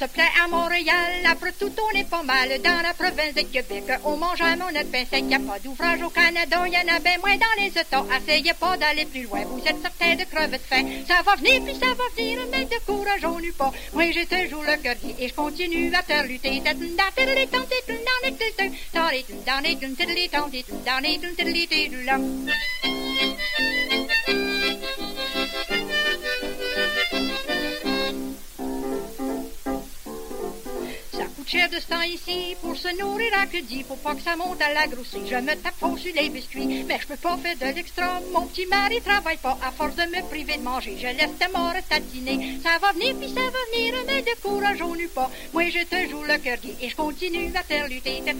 se 0.00 0.06
plaît 0.06 0.32
à 0.42 0.48
Montréal, 0.48 1.12
après 1.30 1.52
tout 1.52 1.70
on 1.86 1.94
est 1.94 2.08
pas 2.08 2.22
mal. 2.22 2.48
Dans 2.62 2.80
la 2.80 2.94
province 2.94 3.34
de 3.34 3.42
Québec, 3.42 3.84
on 4.04 4.16
mange 4.16 4.40
à 4.40 4.56
mon 4.56 4.72
pain 4.90 5.04
sec. 5.10 5.24
Y 5.28 5.34
a 5.34 5.38
pas 5.38 5.58
d'ouvrage 5.58 6.00
au 6.00 6.08
Canada, 6.08 6.66
y 6.66 6.76
en 6.78 6.94
a 6.94 6.98
bien 7.00 7.18
moins 7.18 7.36
dans 7.36 7.62
les 7.62 7.68
États. 7.68 8.04
Essayez 8.16 8.54
pas 8.54 8.78
d'aller 8.78 9.04
plus 9.04 9.24
loin, 9.24 9.42
vous 9.44 9.60
êtes 9.60 9.82
certain 9.82 10.14
de 10.14 10.24
crever 10.24 10.56
de 10.56 10.62
faim. 10.62 10.84
Ça 11.06 11.20
va 11.22 11.36
venir, 11.36 11.62
puis 11.62 11.74
ça 11.74 11.92
va 11.92 12.04
venir, 12.16 12.40
mais 12.50 12.64
de 12.64 12.78
courage 12.86 13.24
on 13.26 13.40
n'eut 13.40 13.52
pas. 13.52 13.72
Moi 13.92 14.10
j'ai 14.12 14.24
toujours 14.24 14.62
le 14.62 14.76
cœur 14.82 14.96
et 15.18 15.28
je 15.28 15.34
continue 15.34 15.94
à 15.94 16.02
te 16.02 16.26
lutter. 16.26 16.62
Cher 31.50 31.68
de 31.68 31.80
ce 31.80 31.88
temps 31.88 32.02
ici 32.02 32.54
pour 32.62 32.76
se 32.76 32.96
nourrir 32.96 33.32
à 33.36 33.44
que 33.44 33.60
dit. 33.60 33.82
Faut 33.82 33.96
pas 33.96 34.14
que 34.14 34.22
ça 34.22 34.36
monte 34.36 34.62
à 34.62 34.72
la 34.72 34.86
grossée. 34.86 35.18
Je 35.28 35.34
me 35.34 35.56
tape 35.56 35.74
fort 35.80 35.98
sur 35.98 36.14
les 36.14 36.28
biscuits, 36.28 36.84
mais 36.86 36.96
je 37.00 37.08
peux 37.08 37.16
pas 37.16 37.36
faire 37.38 37.56
de 37.56 37.74
l'extra. 37.74 38.20
Mon 38.32 38.46
petit 38.46 38.66
mari 38.66 39.00
travaille 39.00 39.38
pas 39.38 39.58
à 39.60 39.72
force 39.72 39.96
de 39.96 40.02
me 40.02 40.22
priver 40.28 40.58
de 40.58 40.62
manger. 40.62 40.94
Je 40.96 41.08
laisse 41.08 41.36
tes 41.40 41.48
morts 41.52 41.74
tatiner. 41.88 42.60
Ça 42.62 42.78
va 42.80 42.92
venir 42.92 43.16
puis 43.16 43.30
ça 43.30 43.40
va 43.40 43.62
venir, 43.72 43.94
mais 44.06 44.22
de 44.22 44.40
courage 44.40 44.80
on 44.80 44.94
n'eut 44.94 45.08
pas. 45.08 45.28
Moi 45.52 45.70
je 45.70 45.82
te 45.82 46.08
joue 46.08 46.22
le 46.22 46.38
cœur 46.38 46.58
et 46.80 46.88
je 46.88 46.94
continue 46.94 47.50
à 47.56 47.64
te 47.64 47.88
lutter. 47.88 48.22
Te 48.24 48.30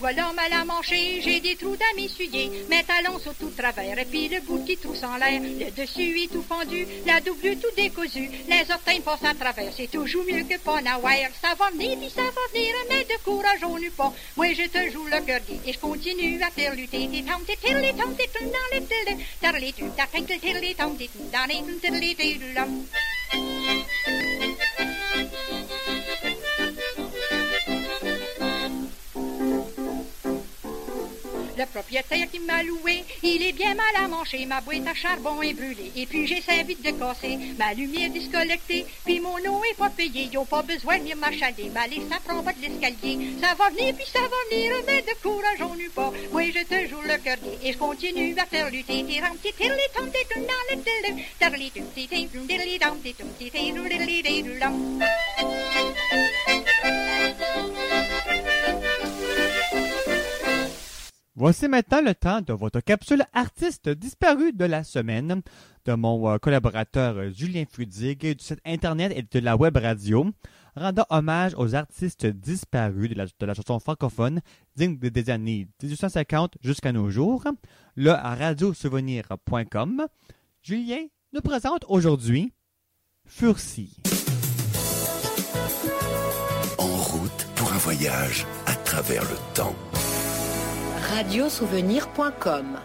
Voilà 0.00 0.32
mal 0.32 0.52
à 0.52 0.64
manger, 0.64 1.20
j'ai 1.22 1.40
des 1.40 1.56
trous 1.56 1.74
à 1.74 1.94
m'essuyer, 1.94 2.50
mes 2.68 2.82
talons 2.82 3.18
sont 3.18 3.34
tout 3.34 3.50
travers, 3.50 3.98
et 3.98 4.04
puis 4.04 4.28
le 4.28 4.40
bout 4.40 4.64
qui 4.64 4.76
trousse 4.76 5.02
en 5.02 5.16
l'air, 5.16 5.40
le 5.40 5.70
dessus 5.70 6.22
est 6.22 6.32
tout 6.32 6.42
fendu, 6.42 6.86
la 7.06 7.20
double 7.20 7.56
tout 7.56 7.74
décousu, 7.76 8.30
les 8.48 8.70
orteils 8.70 9.00
passent 9.00 9.24
à 9.24 9.34
travers, 9.34 9.72
c'est 9.76 9.90
toujours 9.90 10.24
mieux 10.24 10.44
que 10.44 10.82
n'avoir. 10.82 11.12
Ça 11.40 11.54
va 11.58 11.70
venir, 11.70 11.98
puis 11.98 12.10
ça 12.10 12.22
va 12.22 12.44
venir, 12.52 12.74
mais 12.88 13.04
de 13.04 13.22
courage 13.24 13.60
on 13.64 13.78
n'eut 13.78 13.90
pas. 13.90 14.12
Moi 14.36 14.54
je 14.54 14.66
te 14.68 14.90
joue 14.90 15.04
le 15.04 15.20
cœur 15.20 15.40
gai, 15.46 15.60
et 15.66 15.72
je 15.72 15.78
continue 15.78 16.42
à 16.42 16.50
faire 16.50 16.74
lutter. 16.74 17.06
Des 17.06 17.22
tum 17.22 18.50
dans 18.50 18.68
les 18.72 18.82
tilly, 18.82 19.24
tarly 19.40 19.72
tum 19.72 19.90
ta 19.94 20.06
tinkle 20.06 20.38
tilly 20.38 20.74
tom 20.74 20.96
ti 20.96 21.08
tum 21.08 21.28
dans 21.30 21.46
les 21.48 22.14
tum 22.14 22.86
Le 31.62 31.68
propriétaire 31.68 32.28
qui 32.28 32.40
m'a 32.40 32.60
loué, 32.64 33.04
il 33.22 33.40
est 33.40 33.52
bien 33.52 33.74
mal 33.74 33.94
à 33.94 34.08
manger. 34.08 34.44
Ma 34.46 34.60
boîte 34.60 34.84
à 34.84 34.94
charbon 34.94 35.40
est 35.42 35.54
brûlée. 35.54 35.92
Et 35.94 36.06
puis 36.06 36.26
j'ai 36.26 36.40
cinq 36.40 36.66
vite 36.66 36.84
de 36.84 36.90
casser. 36.90 37.38
Ma 37.56 37.72
lumière 37.72 38.10
discollectée. 38.10 38.84
Puis 39.04 39.20
mon 39.20 39.36
eau 39.36 39.62
est 39.70 39.78
pas 39.78 39.88
payée. 39.88 40.28
Ont 40.36 40.44
pas 40.44 40.62
besoin 40.62 40.98
de 40.98 41.14
m'achaler. 41.14 41.70
Ma 41.72 41.86
liste, 41.86 42.08
ça 42.10 42.18
prend 42.18 42.42
pas 42.42 42.52
de 42.52 42.62
l'escalier. 42.62 43.36
Ça 43.40 43.54
va 43.54 43.70
venir, 43.70 43.94
puis 43.94 44.06
ça 44.12 44.22
va 44.22 44.36
venir. 44.50 44.74
Mais 44.88 45.02
de 45.02 45.14
courage, 45.22 45.60
on 45.60 45.76
n'eut 45.76 45.88
pas. 45.90 46.12
Moi, 46.32 46.50
je 46.50 46.64
te 46.64 46.88
joue 46.88 47.02
le 47.02 47.16
cœur. 47.18 47.36
Et 47.62 47.72
je 47.72 47.78
continue 47.78 48.34
à 48.36 48.46
faire 48.46 48.68
lutter. 48.68 49.04
Tiram, 49.04 49.36
ti, 49.38 49.52
Voici 61.34 61.66
maintenant 61.66 62.02
le 62.02 62.14
temps 62.14 62.42
de 62.42 62.52
votre 62.52 62.80
capsule 62.80 63.24
artiste 63.32 63.88
disparu 63.88 64.52
de 64.52 64.66
la 64.66 64.84
semaine 64.84 65.40
de 65.86 65.94
mon 65.94 66.28
euh, 66.28 66.36
collaborateur 66.36 67.16
euh, 67.16 67.30
Julien 67.30 67.64
Fudig 67.64 68.18
du 68.18 68.44
site 68.44 68.60
internet 68.66 69.12
et 69.16 69.22
de 69.22 69.38
la 69.42 69.56
web 69.56 69.78
radio, 69.78 70.26
rendant 70.76 71.06
hommage 71.08 71.54
aux 71.56 71.74
artistes 71.74 72.26
disparus 72.26 73.08
de 73.08 73.46
la, 73.46 73.54
chanson 73.54 73.80
francophone 73.80 74.42
digne 74.76 74.98
des, 74.98 75.30
années 75.30 75.68
1850 75.82 76.58
jusqu'à 76.60 76.92
nos 76.92 77.08
jours, 77.08 77.44
le 77.96 78.10
radiosouvenir.com. 78.10 80.06
Julien 80.62 81.06
nous 81.32 81.40
présente 81.40 81.86
aujourd'hui 81.88 82.52
Furcy. 83.26 83.96
En 86.76 86.94
route 86.94 87.48
pour 87.56 87.72
un 87.72 87.78
voyage 87.78 88.46
à 88.66 88.74
travers 88.74 89.22
le 89.22 89.54
temps. 89.54 89.74
Radiosouvenir.com 91.14 92.78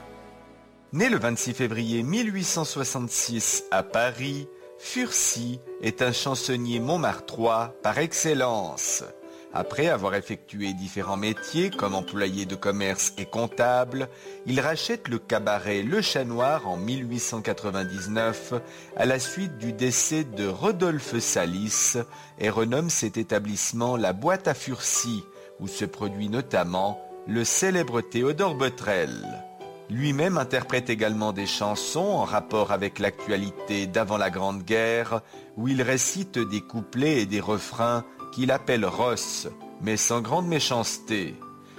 Né 0.92 1.08
le 1.08 1.18
26 1.18 1.54
février 1.54 2.04
1866 2.04 3.64
à 3.72 3.84
Paris, 3.84 4.50
Furcy 4.80 5.62
est 5.82 6.02
un 6.02 6.12
chansonnier 6.12 6.82
montmartrois 6.82 7.74
par 7.84 8.00
excellence. 8.00 9.06
Après 9.54 9.88
avoir 9.88 10.14
effectué 10.14 10.74
différents 10.74 11.16
métiers 11.16 11.70
comme 11.70 11.96
employé 11.96 12.46
de 12.46 12.56
commerce 12.56 13.14
et 13.18 13.26
comptable, 13.26 14.10
il 14.46 14.60
rachète 14.60 15.08
le 15.08 15.20
cabaret 15.20 15.82
Le 15.82 16.02
Chat 16.02 16.26
Noir 16.26 16.68
en 16.68 16.76
1899 16.76 18.56
à 18.98 19.06
la 19.06 19.20
suite 19.20 19.58
du 19.58 19.72
décès 19.72 20.26
de 20.26 20.46
Rodolphe 20.46 21.18
Salis 21.20 21.94
et 22.40 22.50
renomme 22.50 22.90
cet 22.90 23.16
établissement 23.16 23.96
la 23.96 24.12
Boîte 24.12 24.50
à 24.50 24.54
Furcy 24.54 25.24
où 25.62 25.70
se 25.70 25.86
produit 25.86 26.28
notamment 26.28 27.07
le 27.28 27.44
célèbre 27.44 28.00
Théodore 28.00 28.56
Botrel. 28.56 29.44
Lui-même 29.90 30.38
interprète 30.38 30.90
également 30.90 31.34
des 31.34 31.46
chansons 31.46 32.00
en 32.00 32.24
rapport 32.24 32.72
avec 32.72 33.00
l'actualité 33.00 33.86
d'avant 33.86 34.18
la 34.18 34.30
Grande 34.30 34.64
Guerre, 34.64 35.22
où 35.58 35.68
il 35.68 35.82
récite 35.82 36.40
des 36.40 36.62
couplets 36.62 37.22
et 37.22 37.26
des 37.26 37.42
refrains 37.42 38.06
qu'il 38.32 38.52
appelle 38.52 38.86
Ross, 38.86 39.48
mais 39.82 39.98
sans 39.98 40.22
grande 40.22 40.48
méchanceté. 40.48 41.36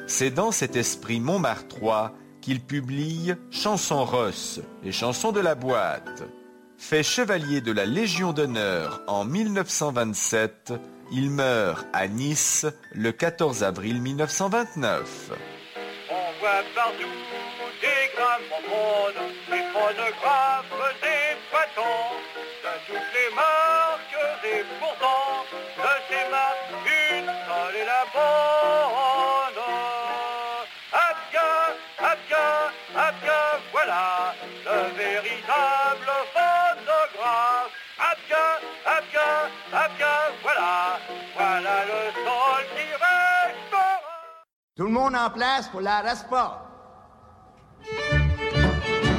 C'est 0.07 0.31
dans 0.31 0.53
cet 0.53 0.77
esprit 0.77 1.21
montmartrois 1.21 2.13
qu'il 2.43 2.61
publie 2.61 3.35
Chansons 3.51 4.05
Ross, 4.05 4.61
les 4.83 4.93
chansons 4.93 5.33
de 5.33 5.41
la 5.41 5.55
boîte. 5.55 6.25
Fait 6.77 7.03
chevalier 7.03 7.61
de 7.61 7.73
la 7.73 7.87
Légion 7.87 8.33
d'honneur 8.33 9.03
en 9.07 9.25
1927, 9.25 10.73
il 11.11 11.31
meurt 11.31 11.87
à 11.93 12.07
Nice 12.09 12.67
le 12.93 13.13
14 13.13 13.63
avril 13.63 14.01
1929. 14.01 15.31
On 16.11 16.15
voit 16.41 16.63
partout 16.75 17.03
des 17.81 18.11
gramophones, 18.17 19.33
des 19.49 19.65
phonographes, 19.73 20.95
des 21.03 21.37
bâtons, 21.53 22.17
de 22.65 22.73
toutes 22.87 23.13
les 23.15 23.35
marques 23.35 24.19
et 24.45 24.65
pourtant, 24.81 25.45
Tout 44.79 44.85
le 44.85 44.91
monde 44.93 45.17
en 45.17 45.29
place 45.29 45.67
pour 45.67 45.81
la 45.81 46.03
RASPA. 46.03 46.63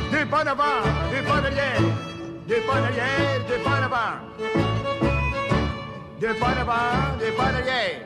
Deux 0.10 0.26
pas 0.26 0.46
devant, 0.46 0.80
deux 1.12 1.22
pas 1.28 1.42
derrière. 1.42 1.82
Deux 2.48 2.62
pas 2.62 2.80
derrière, 2.80 3.46
deux 3.46 3.58
pas 3.62 3.82
devant. 3.84 4.16
Deux 6.22 6.34
pas 6.36 6.56
devant, 6.56 7.18
deux 7.20 7.34
pas 7.34 7.52
derrière. 7.52 8.00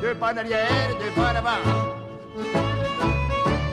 Deux 0.00 0.14
pas 0.14 0.32
derrière, 0.32 0.88
deux 1.00 1.20
pas 1.20 1.34
devant. 1.34 1.96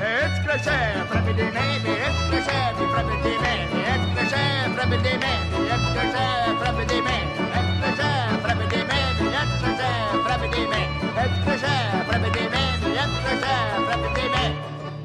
Et 0.01 0.25
tu 0.35 0.41
clochère, 0.43 1.05
frappez 1.11 1.33
des 1.33 1.43
mains, 1.43 1.77
mais 1.83 1.91
et 1.91 2.09
tu 2.09 2.29
clochère, 2.31 2.73
puis 2.75 2.87
frappez 2.87 3.17
des 3.21 3.37
mains, 3.37 3.67
mais 3.71 3.85
et 3.85 3.99
tu 4.01 4.07
clochère, 4.15 4.65
frappez 4.75 4.97
des 4.97 5.17
mains, 5.19 5.41
mais 5.51 5.67
et 5.67 5.77
tu 5.77 5.89
clochère, 5.93 6.57
frappez 6.59 6.85
des 6.85 7.01
mains, 7.01 7.21
et 7.21 7.61
tu 7.67 7.73
clochère, 7.81 8.33
frappez 8.41 8.65
des 8.65 8.83
mains, 8.83 9.09
mais 9.19 9.29
et 9.29 9.45
tu 9.45 9.63
clochère, 9.63 10.25
frappez 10.25 10.47
des 10.47 10.65
mains, 10.65 11.00
et 11.23 11.29
tu 11.33 11.39
clochère, 11.45 12.05
frappez 12.07 12.31
des 12.31 12.47
mains, 12.53 12.75
mais 12.81 12.89
et 12.89 13.07
tu 13.13 13.19
clochère, 13.23 13.77
frappez 13.87 14.11
des 14.21 14.29
mains. 14.33 14.53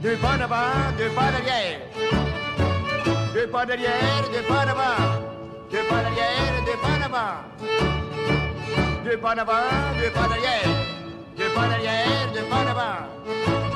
Deux 0.03 0.17
pas 0.17 0.37
devant, 0.37 0.73
deux 0.99 1.11
pas 1.11 1.31
derrière. 1.35 1.79
Deux 3.35 3.47
pas 3.49 3.67
derrière, 3.67 4.23
deux 4.33 4.43
pas 4.49 4.65
devant. 4.67 4.99
Deux 5.71 5.85
pas 5.89 6.01
derrière, 6.07 6.57
deux 6.67 6.79
pas 6.85 6.97
devant. 7.05 7.35
Deux 9.05 9.19
pas 9.19 9.35
devant, 9.35 9.69
deux 9.99 10.11
pas 10.11 10.29
derrière. 10.29 10.71
Deux 11.37 11.51
pas 11.55 11.69
derrière, 11.69 12.33
deux 12.35 12.47
pas 12.51 12.65
devant. 12.69 13.76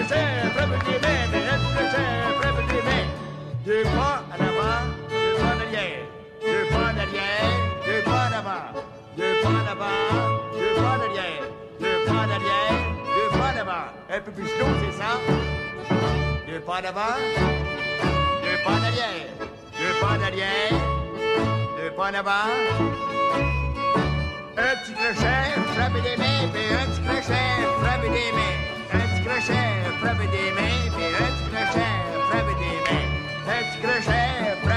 Clochère, 0.00 0.50
frappez 0.54 0.78
des 0.90 0.98
mains. 0.98 1.10
Un 14.12 14.20
peu 14.20 14.32
plus 14.32 14.48
c'est? 14.48 15.20
Deux 16.48 16.60
pas 16.62 16.82
deux 22.10 22.24
pas. 22.24 22.48
Un 24.56 24.76
petit 24.76 24.92
crochet, 24.92 25.60
frappez 25.74 26.00
des 26.00 26.16
mains, 26.16 26.48
puis 26.52 26.74
un 26.74 26.86
petit 26.90 27.02
crochet, 27.02 27.66
frappez 27.80 28.08
des 28.08 28.32
mains. 28.32 28.69
Crochet, 29.30 29.86
frappez 30.00 30.26
des 30.26 30.50
mains, 30.56 30.90
puis 30.90 31.06
crochet, 31.52 32.00
petit 33.46 33.78
crochet, 33.80 34.69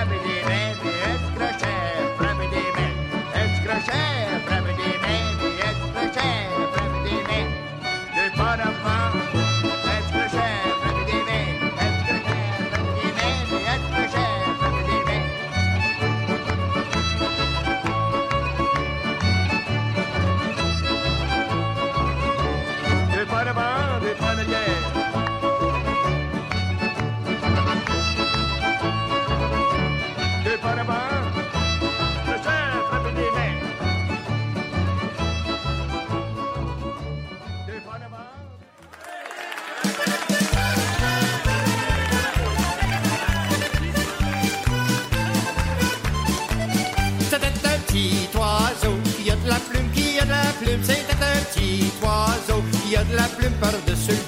qui 52.94 53.00
a 53.00 53.04
de 53.06 53.16
la 53.16 53.24
plume 53.24 53.54
par-dessus 53.54 54.22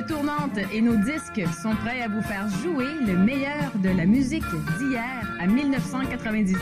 Nos 0.00 0.06
tables 0.06 0.20
tournantes 0.20 0.58
et 0.72 0.80
nos 0.80 0.96
disques 0.96 1.42
sont 1.62 1.74
prêts 1.76 2.02
à 2.02 2.08
vous 2.08 2.22
faire 2.22 2.48
jouer 2.62 2.86
le 3.06 3.18
meilleur 3.18 3.70
de 3.82 3.90
la 3.90 4.06
musique 4.06 4.44
d'hier 4.78 5.36
à 5.38 5.46
1999. 5.46 6.58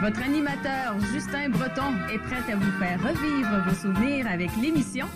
Votre 0.00 0.22
animateur 0.22 0.98
Justin 1.12 1.50
Breton 1.50 1.94
est 2.12 2.18
prêt 2.18 2.52
à 2.52 2.56
vous 2.56 2.72
faire 2.78 3.00
revivre 3.00 3.64
vos 3.64 3.74
souvenirs 3.74 4.26
avec 4.28 4.50
l'émission. 4.60 5.06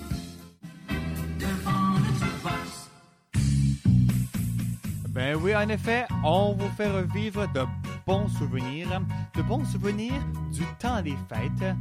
Ben 5.09 5.37
oui, 5.37 5.57
en 5.57 5.69
effet, 5.69 6.07
on 6.25 6.55
vous 6.55 6.69
fait 6.77 6.91
revivre 6.91 7.49
de 7.53 7.63
bons 8.07 8.29
souvenirs, 8.29 9.01
de 9.35 9.43
bons 9.43 9.65
souvenirs 9.65 10.23
du 10.53 10.63
temps 10.79 11.03
des 11.03 11.17
fêtes, 11.29 11.75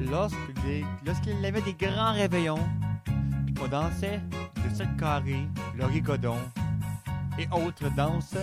lorsqu'il 0.00 1.40
y 1.40 1.46
avait 1.46 1.60
des 1.60 1.74
grands 1.74 2.14
réveillons, 2.14 2.58
qu'on 3.62 3.68
dansait 3.68 4.20
le 4.64 4.74
7 4.74 4.96
carré, 4.98 5.46
le 5.76 5.84
rigodon 5.84 6.36
et 7.38 7.46
autres 7.52 7.88
danses 7.94 8.34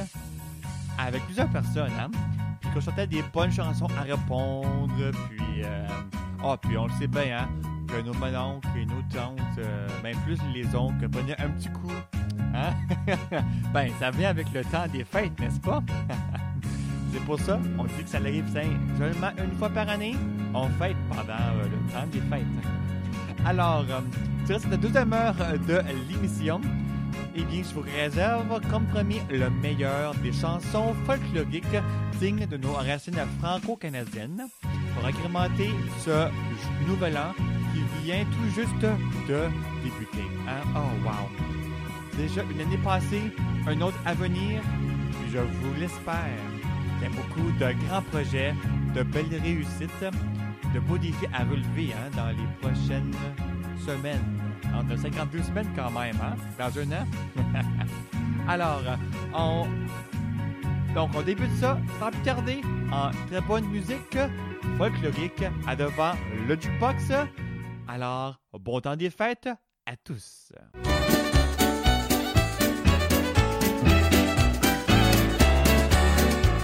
avec 0.97 1.23
plusieurs 1.25 1.49
personnes, 1.49 1.91
hein? 1.99 2.09
Puis 2.61 2.69
qu'on 2.71 2.81
chantait 2.81 3.07
des 3.07 3.23
bonnes 3.33 3.51
chansons 3.51 3.87
à 3.97 4.01
répondre, 4.01 4.93
puis... 5.29 5.63
euh, 5.63 5.87
Ah, 6.43 6.55
puis 6.61 6.77
on 6.77 6.87
le 6.87 6.93
sait 6.93 7.07
bien, 7.07 7.39
hein? 7.39 7.49
Que 7.87 8.01
nos 8.01 8.13
mononcles 8.13 8.67
et 8.77 8.85
nos 8.85 9.01
tantes, 9.13 9.39
euh, 9.57 9.87
même 10.03 10.17
plus 10.25 10.37
les 10.53 10.75
oncles, 10.75 11.09
prenaient 11.09 11.39
un 11.41 11.49
petit 11.49 11.69
coup, 11.69 11.91
hein? 12.53 12.73
ben, 13.73 13.89
ça 13.99 14.11
vient 14.11 14.29
avec 14.29 14.51
le 14.53 14.63
temps 14.63 14.87
des 14.91 15.03
fêtes, 15.03 15.37
n'est-ce 15.39 15.59
pas? 15.59 15.81
C'est 17.11 17.23
pour 17.25 17.39
ça, 17.39 17.59
on 17.77 17.83
dit 17.85 18.03
que 18.03 18.09
ça 18.09 18.17
arrive 18.19 18.45
seulement 18.97 19.31
une 19.43 19.57
fois 19.57 19.69
par 19.69 19.89
année. 19.89 20.15
On 20.53 20.67
fête 20.69 20.97
pendant 21.09 21.33
euh, 21.33 21.63
le 21.63 21.91
temps 21.91 22.07
des 22.11 22.21
fêtes. 22.21 22.45
Alors, 23.45 23.85
euh, 23.89 24.01
c'est 24.49 24.57
cette 24.57 24.79
deuxième 24.79 25.13
heure 25.13 25.35
de 25.67 25.79
l'émission. 26.09 26.59
Eh 27.35 27.43
bien, 27.43 27.61
je 27.61 27.71
vous 27.75 27.81
réserve 27.81 28.59
comme 28.71 28.85
promis 28.87 29.19
le 29.29 29.47
meilleur 29.61 30.15
des 30.15 30.31
chansons 30.31 30.95
folkloriques 31.05 31.77
dignes 32.19 32.47
de 32.47 32.57
nos 32.57 32.73
racines 32.73 33.21
franco-canadiennes 33.39 34.47
pour 34.95 35.05
agrémenter 35.05 35.69
ce 35.99 36.29
nouvel 36.87 37.15
an 37.17 37.33
qui 37.73 37.83
vient 38.03 38.25
tout 38.25 38.49
juste 38.55 38.81
de 38.81 39.41
débuter. 39.83 40.27
hein? 40.47 40.63
Oh, 40.75 41.05
wow! 41.05 41.29
Déjà 42.17 42.41
une 42.51 42.61
année 42.61 42.83
passée, 42.83 43.31
un 43.67 43.79
autre 43.81 43.99
à 44.03 44.15
venir, 44.15 44.61
je 45.31 45.37
vous 45.37 45.73
l'espère. 45.79 46.39
Il 46.97 47.03
y 47.03 47.05
a 47.05 47.09
beaucoup 47.09 47.51
de 47.51 47.87
grands 47.87 48.01
projets, 48.01 48.55
de 48.95 49.03
belles 49.03 49.39
réussites, 49.43 50.05
de 50.73 50.79
beaux 50.79 50.97
défis 50.97 51.27
à 51.33 51.43
relever 51.43 51.93
hein, 51.93 52.09
dans 52.17 52.29
les 52.29 52.49
prochaines 52.59 53.13
semaines. 53.79 54.39
On 54.73 54.89
a 54.89 54.97
52 54.97 55.43
semaines 55.43 55.69
quand 55.75 55.91
même, 55.91 56.15
hein, 56.21 56.35
dans 56.57 56.79
un 56.79 56.91
an? 56.91 57.07
Alors, 58.47 58.81
on... 59.33 59.67
Donc, 60.93 61.11
on 61.15 61.21
débute 61.21 61.55
ça 61.59 61.77
sans 61.99 62.09
plus 62.09 62.21
tarder 62.21 62.61
en 62.91 63.11
très 63.27 63.41
bonne 63.41 63.65
musique 63.69 64.17
folklorique 64.77 65.43
à 65.67 65.75
devant 65.75 66.13
le 66.47 66.59
jukebox. 66.59 67.11
Alors, 67.87 68.39
bon 68.59 68.79
temps 68.81 68.95
des 68.95 69.09
fêtes 69.09 69.49
à 69.85 69.95
tous. 70.03 70.51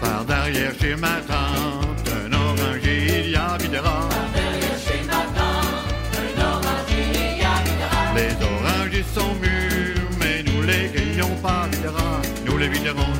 Par 0.01 0.26
derrière 0.26 0.74
chez 0.80 0.95
ma 0.95 1.22
tante, 1.22 1.85
videra. 12.58 12.93
Nous 12.93 13.14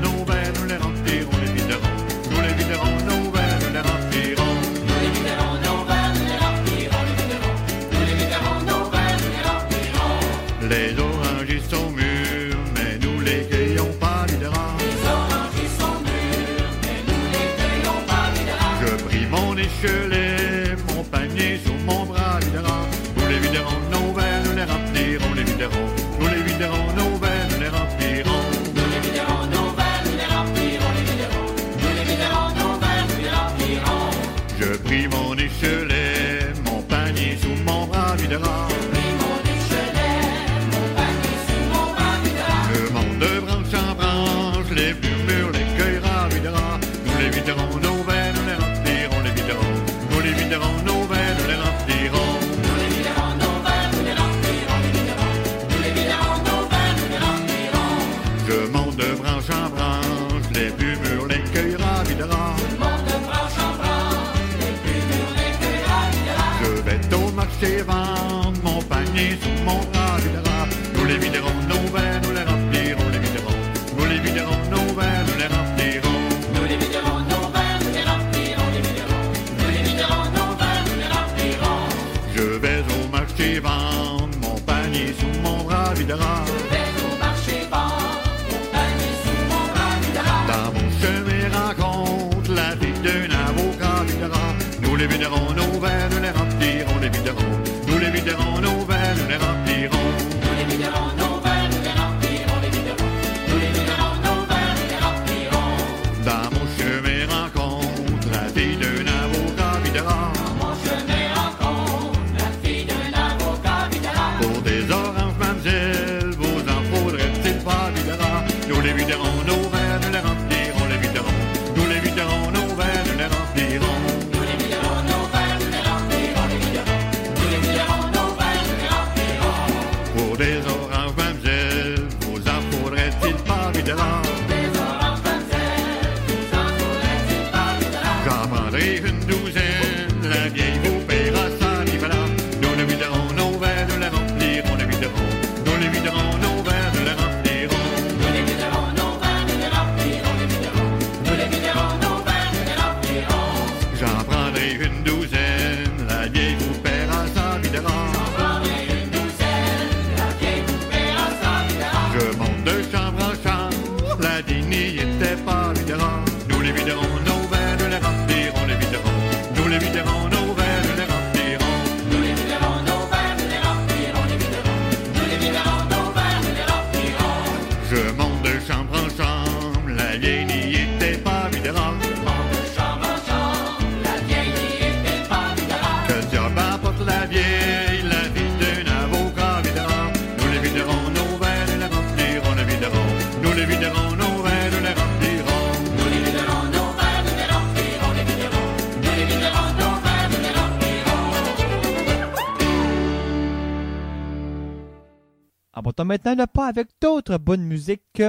maintenant 206.06 206.36
le 206.36 206.48
pas 206.48 206.68
avec 206.68 206.88
d'autres 207.02 207.38
bonnes 207.38 207.66
musiques 207.66 208.22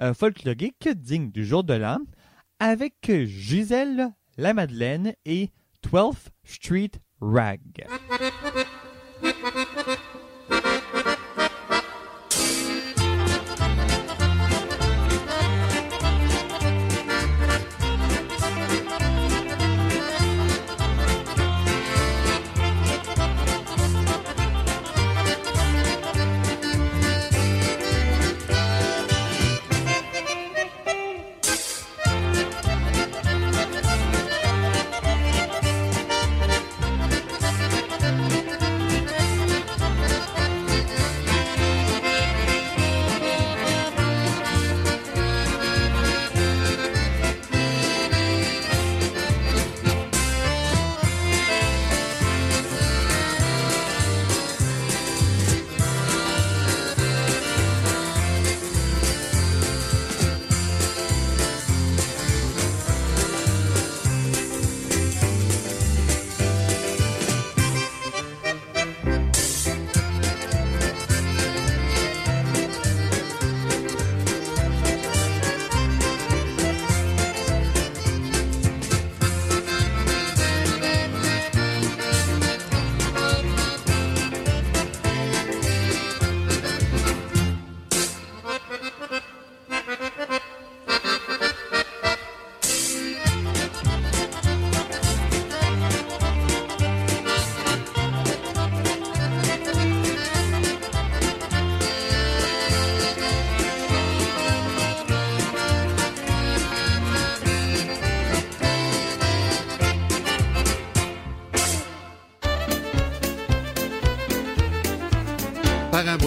euh, 0.00 0.14
folkloriques 0.14 0.88
dignes 0.88 1.30
du 1.30 1.44
jour 1.44 1.64
de 1.64 1.74
l'an, 1.74 2.00
avec 2.58 2.94
Gisèle 3.26 4.10
La 4.36 4.54
Madeleine 4.54 5.14
et 5.24 5.50
12th 5.84 6.28
Street 6.44 6.90
Rag. 7.20 7.86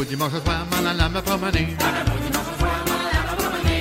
Beau 0.01 0.05
dimanche 0.05 0.41
soir, 0.43 0.65
m'en 0.71 0.89
allant 0.89 1.09
me 1.09 1.21
promener. 1.21 1.67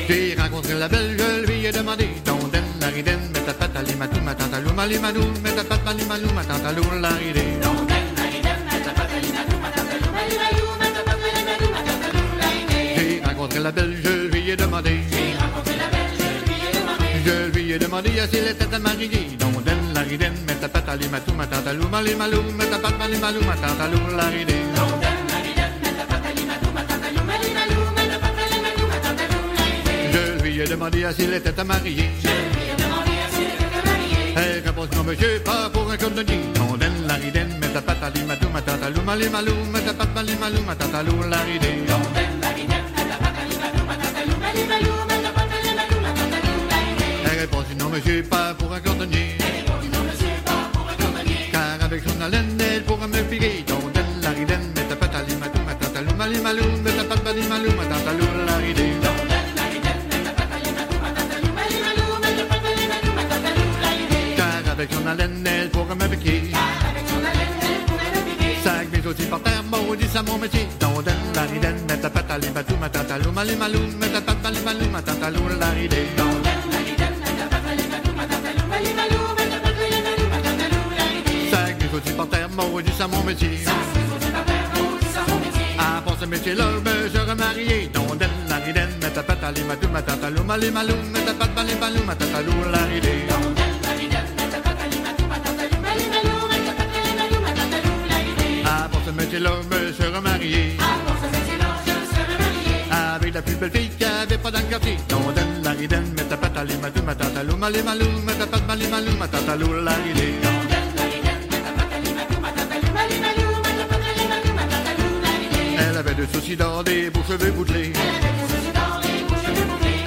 J'ai 0.08 0.36
rencontré 0.38 0.74
la 0.74 0.88
belle, 0.88 1.16
je 1.18 1.46
lui 1.46 1.66
ai 1.66 1.72
demandé 1.72 2.08
Dondaine, 2.24 2.64
la 2.80 2.88
ridenne, 2.88 3.30
mets 3.32 3.40
ta 3.40 3.54
patte 3.54 3.76
à 3.76 3.82
limatou, 3.82 4.20
ma 4.20 4.34
tante 4.34 4.52
à 4.52 4.60
lou, 4.60 4.72
ma 4.74 4.86
limadou, 4.86 5.24
mets 5.42 5.52
ta 5.52 5.64
patte 5.64 5.86
à 5.86 5.94
limalou, 5.94 6.28
ma 6.34 6.44
tante 6.44 6.66
à 6.66 6.72
lou, 6.72 6.82
la 7.00 7.08
ridée. 7.10 7.40
J'ai 12.96 13.22
rencontré 13.24 13.60
la 13.60 13.72
belle, 13.72 13.96
je 14.04 14.28
lui 14.30 14.50
ai 14.50 14.56
demandé 14.56 15.00
Je 17.24 17.50
lui 17.52 17.72
ai 17.72 17.78
demandé 17.78 18.10
si 18.30 18.36
elle 18.36 18.48
était 18.48 18.78
mariée 18.78 19.28
Dondaine, 19.38 19.94
la 19.94 20.00
ridenne, 20.02 20.34
mets 20.46 20.54
ta 20.54 20.68
patte 20.68 20.88
à 20.88 20.96
limatou, 20.96 21.32
ma 21.32 21.46
tante 21.46 21.66
à 21.66 21.72
lou, 21.72 21.88
ma 21.88 22.02
limalou, 22.02 22.42
mets 22.58 22.66
ta 22.66 22.78
patte 22.78 23.00
à 23.00 23.08
limalou, 23.08 23.40
ma 23.46 23.54
tante 23.54 24.99
à 30.82 30.92
lou, 30.92 31.62
la 31.68 31.76
ridée. 31.78 32.10
Je 32.22 32.28
lui 32.28 32.66
ai 32.70 32.76
demandé 32.76 33.12
à 33.24 33.28
s'il 33.34 33.48
était 33.48 33.82
marié. 33.84 34.34
Elle 34.36 34.62
répond 34.66 34.86
non 34.96 35.04
monsieur, 35.04 35.40
pas 35.44 35.70
pour 35.70 35.90
un 35.90 35.96
cordonnier. 35.96 36.40
On 36.60 36.76
donne 36.76 37.06
la 37.06 37.14
ridenne, 37.14 37.58
mais 37.60 37.68
ta 37.68 37.80
patte 37.80 38.02
à 38.02 38.10
limadou, 38.10 38.48
ma 38.52 38.62
tante 38.62 38.82
à 38.82 38.90
lou, 38.90 39.00
ma 39.04 39.16
limalou, 39.16 39.54
mais 39.72 39.80
ta 39.80 39.92
patte 39.92 40.16
à 40.16 40.22
limalou, 40.22 40.62
ma 40.66 40.74
tante 40.74 40.94
à 40.94 41.02
lou, 41.02 41.22
la 41.28 41.38
ridée. 41.38 41.84
Elle 47.24 47.38
répond 47.40 47.64
non 47.78 47.88
monsieur, 47.88 48.22
pas 48.22 48.54
pour 48.54 48.72
un 48.72 48.80
cordonnier. 48.80 49.36
Car 51.52 51.82
avec 51.82 52.02
son 52.06 52.20
haleine, 52.20 52.59
maudit 70.22 70.26
ça 70.26 70.32
mon 70.32 70.38
métier. 70.38 70.68
Dans 70.78 71.02
donne 71.02 71.14
la 71.34 71.42
ridenne, 71.42 71.76
mets 71.88 71.96
ta 71.96 72.10
patte 72.10 72.30
à 72.30 72.38
limadou, 72.38 72.76
ma 72.80 72.88
tante 72.88 73.10
à 73.10 73.18
lou, 73.18 73.32
ma 73.32 73.44
limalou, 73.44 73.78
mets 74.00 74.08
ta 74.08 74.20
patte 74.20 74.44
à 74.44 74.50
limalou, 74.50 74.90
ma 74.92 75.02
tante 75.02 75.22
à 75.22 75.30
lou, 75.30 75.42
la 75.58 75.70
ridée. 75.70 76.06
Sac 81.50 81.76
mes 81.80 81.98
aussi 81.98 82.12
par 82.16 82.28
terre, 82.28 82.48
maudit 82.50 82.92
ça 82.98 83.06
mon 83.06 83.22
métier. 83.24 83.58
Ah, 85.78 86.02
pour 86.04 86.16
ce 86.20 86.26
métier-là, 86.26 86.64
je 86.84 87.18
serais 87.18 87.34
marié. 87.34 87.90
Dans 87.92 88.14
donne 88.14 88.28
la 88.48 88.56
ridenne, 88.56 88.90
mets 89.02 89.10
ta 89.10 89.22
patte 89.22 89.44
à 89.44 89.52
limadou, 89.52 89.88
ma 89.92 90.02
tante 90.02 90.24
à 90.24 90.30
lou, 90.30 90.42
ma 90.44 90.58
limalou, 90.58 90.96
mets 91.12 91.24
ta 91.24 91.34
patte 91.34 91.58
à 91.58 91.64
limalou, 91.64 92.04
ma 92.06 92.14
tante 92.14 92.34
à 92.34 92.42
lou, 92.42 92.52
la 92.70 93.29
métier-là, 99.30 99.50
me 99.70 99.92
serais 99.92 100.20
marié. 100.20 100.76
Avec 102.90 103.34
la 103.34 103.42
plus 103.42 103.54
belle 103.54 103.70
fille 103.70 103.90
qui 103.96 104.04
avait 104.04 104.38
pas 104.38 104.50
dans 104.50 104.58
le 104.58 104.64
quartier. 104.64 104.96
La 105.62 105.74
ta 106.28 106.36
patte 106.36 106.58
ma 107.02 107.14
tante 107.14 107.36
à 107.36 107.44
lou, 107.44 107.56
ma 107.56 107.70
limalou, 107.70 108.06
mets 108.26 108.34
ta 108.34 108.46
patte 108.46 108.68
à 108.68 108.74
limalou, 108.74 109.12
ma 109.18 109.28
tante 109.28 109.48
à 109.48 109.56
lou, 109.56 109.68
la 109.84 109.92
ridée. 109.92 110.34
Elle 115.78 115.96
avait 115.96 116.26
soucis 116.32 116.56
d'or, 116.56 116.82
des 116.84 117.10
beaux 117.10 117.22
cheveux 117.28 117.52
bouclés. 117.52 117.92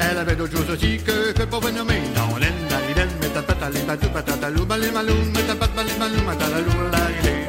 Elle 0.02 0.18
avait 0.18 0.36
d'autres 0.36 0.58
choses 0.58 0.70
aussi 0.70 0.98
que, 0.98 1.32
que 1.32 1.44
pour 1.44 1.62
vous 1.62 1.72
nommer. 1.72 2.02
Dans 2.16 2.38
l'aine, 2.38 2.54
la 2.70 3.06
mets 3.22 3.34
ta 3.34 3.42
patte 3.42 3.64
à 3.64 3.70
limadou, 3.70 4.08
ma 4.14 4.22
tante 4.22 4.44
à 4.44 4.50
lou, 4.50 4.66
ma 4.66 4.78
ta 4.78 5.56
patte 5.56 5.78
à 5.78 5.84
limalou, 5.84 6.22
ma 6.26 6.34
la. 6.98 7.43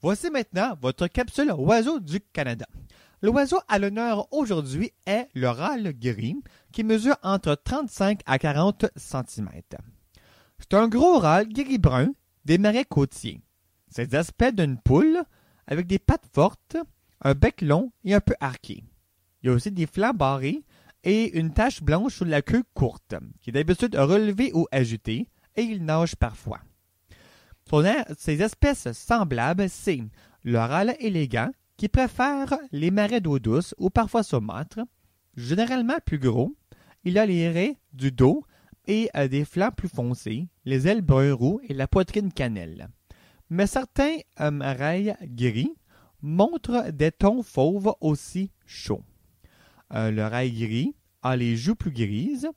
Voici 0.00 0.30
maintenant 0.30 0.76
votre 0.80 1.08
capsule 1.08 1.52
Oiseau 1.58 1.98
du 1.98 2.20
Canada. 2.20 2.66
L'oiseau 3.20 3.58
à 3.66 3.80
l'honneur 3.80 4.32
aujourd'hui 4.32 4.92
est 5.06 5.26
le 5.34 5.48
râle 5.48 5.92
gris, 5.92 6.36
qui 6.72 6.84
mesure 6.84 7.16
entre 7.24 7.56
35 7.56 8.20
à 8.26 8.38
40 8.38 8.86
cm. 8.94 9.48
C'est 10.60 10.74
un 10.74 10.86
gros 10.86 11.18
râle 11.18 11.48
gris-brun 11.48 12.10
des 12.44 12.58
marais 12.58 12.84
côtiers. 12.84 13.40
Ses 13.88 14.14
aspects 14.14 14.54
d'une 14.54 14.78
poule, 14.78 15.24
avec 15.66 15.88
des 15.88 15.98
pattes 15.98 16.28
fortes, 16.32 16.76
un 17.22 17.34
bec 17.34 17.60
long 17.60 17.90
et 18.04 18.14
un 18.14 18.20
peu 18.20 18.34
arqué. 18.40 18.84
Il 19.42 19.46
y 19.46 19.50
a 19.50 19.52
aussi 19.54 19.70
des 19.70 19.86
flancs 19.86 20.14
barrés 20.14 20.62
et 21.04 21.38
une 21.38 21.52
tache 21.52 21.82
blanche 21.82 22.16
sur 22.16 22.26
la 22.26 22.42
queue 22.42 22.62
courte, 22.74 23.14
qui 23.40 23.50
est 23.50 23.52
d'habitude 23.52 23.96
relevée 23.96 24.52
ou 24.54 24.66
agitée, 24.70 25.28
et 25.56 25.62
il 25.62 25.84
nage 25.84 26.16
parfois. 26.16 26.60
Ses 28.18 28.42
espèces 28.42 28.90
semblables, 28.92 29.68
c'est 29.68 30.02
le 30.42 30.58
râle 30.58 30.96
élégant, 30.98 31.50
qui 31.76 31.88
préfère 31.88 32.58
les 32.72 32.90
marais 32.90 33.20
d'eau 33.20 33.38
douce 33.38 33.74
ou 33.78 33.88
parfois 33.90 34.22
saumâtres, 34.22 34.80
généralement 35.36 35.98
plus 36.04 36.18
gros. 36.18 36.54
Il 37.04 37.16
a 37.16 37.24
les 37.24 37.48
raies 37.48 37.76
du 37.92 38.12
dos 38.12 38.44
et 38.86 39.08
euh, 39.16 39.28
des 39.28 39.44
flancs 39.44 39.72
plus 39.74 39.88
foncés, 39.88 40.48
les 40.64 40.88
ailes 40.88 41.00
brun 41.00 41.32
roux 41.32 41.60
et 41.68 41.72
la 41.72 41.86
poitrine 41.88 42.32
cannelle. 42.32 42.88
Mais 43.48 43.66
certains 43.66 44.16
euh, 44.40 44.50
rails 44.60 45.16
gris 45.22 45.74
montrent 46.20 46.90
des 46.90 47.12
tons 47.12 47.42
fauves 47.42 47.94
aussi 48.00 48.50
chauds. 48.66 49.04
Euh, 49.92 50.10
le 50.10 50.24
rail 50.24 50.52
gris 50.52 50.94
a 51.22 51.36
les 51.36 51.56
joues 51.56 51.74
plus 51.74 51.90
grises. 51.90 52.48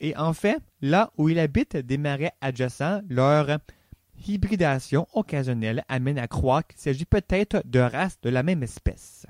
Et 0.00 0.16
en 0.16 0.32
fait, 0.32 0.62
là 0.80 1.10
où 1.16 1.28
il 1.28 1.38
habite 1.38 1.76
des 1.76 1.98
marais 1.98 2.32
adjacents, 2.40 3.00
leur 3.08 3.58
hybridation 4.26 5.06
occasionnelle 5.14 5.84
amène 5.88 6.18
à 6.18 6.28
croire 6.28 6.66
qu'il 6.66 6.78
s'agit 6.78 7.04
peut-être 7.04 7.62
de 7.64 7.80
races 7.80 8.20
de 8.20 8.30
la 8.30 8.42
même 8.42 8.62
espèce. 8.62 9.26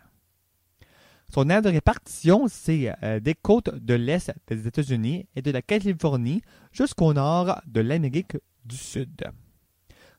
Son 1.32 1.50
aire 1.50 1.62
de 1.62 1.68
répartition, 1.68 2.46
c'est 2.48 2.92
euh, 3.02 3.18
des 3.18 3.34
côtes 3.34 3.74
de 3.74 3.94
l'Est 3.94 4.32
des 4.46 4.66
États-Unis 4.66 5.26
et 5.34 5.42
de 5.42 5.50
la 5.50 5.62
Californie 5.62 6.42
jusqu'au 6.72 7.12
nord 7.12 7.60
de 7.66 7.80
l'Amérique 7.80 8.36
du 8.64 8.76
Sud. 8.76 9.24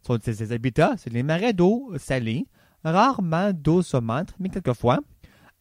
Son, 0.06 0.19
ses 0.22 0.52
habitats, 0.52 0.95
c'est 0.98 1.11
les 1.11 1.24
marais 1.24 1.53
d'eau 1.53 1.94
salée, 1.98 2.45
rarement 2.84 3.52
d'eau 3.53 3.82
saumâtre, 3.82 4.36
mais 4.40 4.49
quelquefois, 4.49 4.99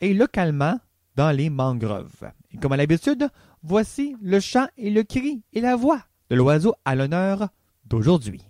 et 0.00 0.14
localement 0.14 0.78
dans 1.16 1.34
les 1.34 1.50
mangroves. 1.50 2.30
Et 2.52 2.58
comme 2.58 2.72
à 2.72 2.76
l'habitude, 2.76 3.28
voici 3.62 4.16
le 4.22 4.38
chant 4.40 4.68
et 4.76 4.90
le 4.90 5.02
cri 5.02 5.42
et 5.52 5.60
la 5.60 5.76
voix 5.76 6.00
de 6.30 6.36
l'oiseau 6.36 6.74
à 6.84 6.94
l'honneur 6.94 7.48
d'aujourd'hui. 7.84 8.46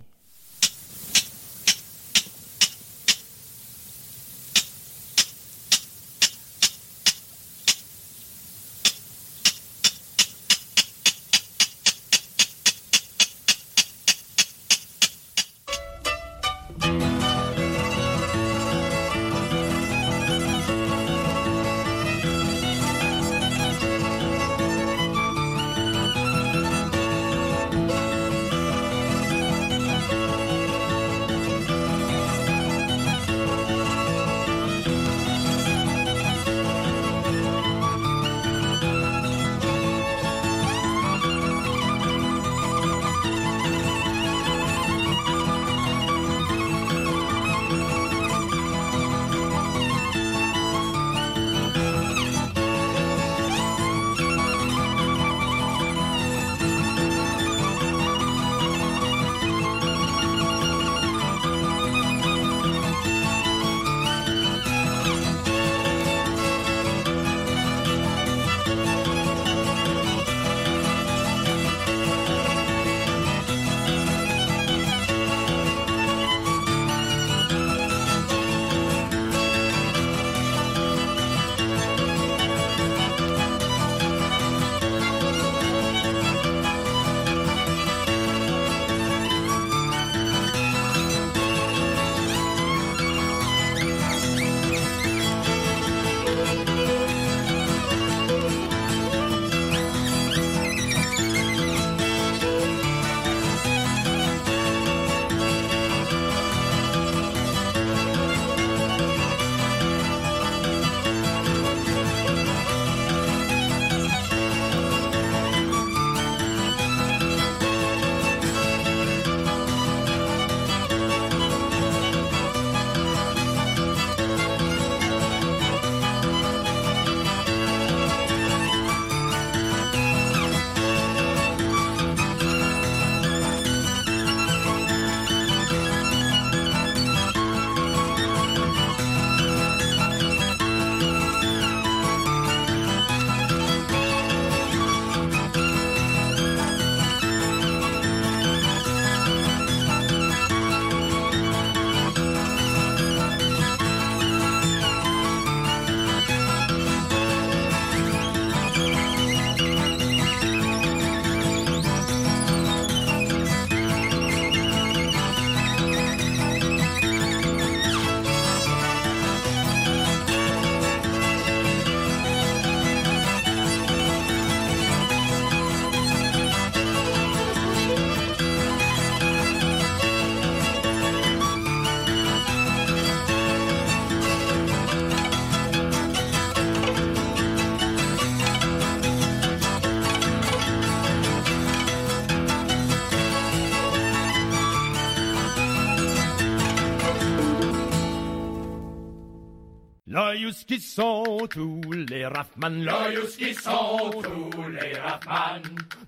Là, 200.37 200.51
qui 200.67 200.81
sont 200.81 201.49
tous 201.49 201.81
les 201.93 202.27
Raffman, 202.27 202.85
Là, 202.85 203.09
qui 203.39 203.55
sont 203.55 204.11
tous 204.23 204.69
les 204.69 204.93
Raffman. 204.99 205.63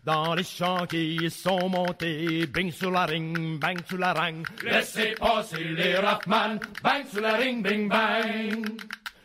Dans 0.05 0.35
les 0.35 0.45
champs 0.45 0.85
qui 0.87 1.31
sont 1.31 1.69
montés, 1.71 2.47
bing 2.47 2.71
sur 2.71 2.91
la 2.91 3.07
ring, 3.07 3.59
bang 3.59 3.79
sur 3.89 3.97
la 3.97 4.13
ring. 4.13 4.45
Laissez 4.65 5.15
passer 5.19 5.65
les 5.65 5.97
Raffman, 5.97 6.59
bang 6.83 7.07
sur 7.11 7.23
la 7.23 7.37
ring, 7.37 7.63
bing 7.63 7.89
bang. 7.89 8.67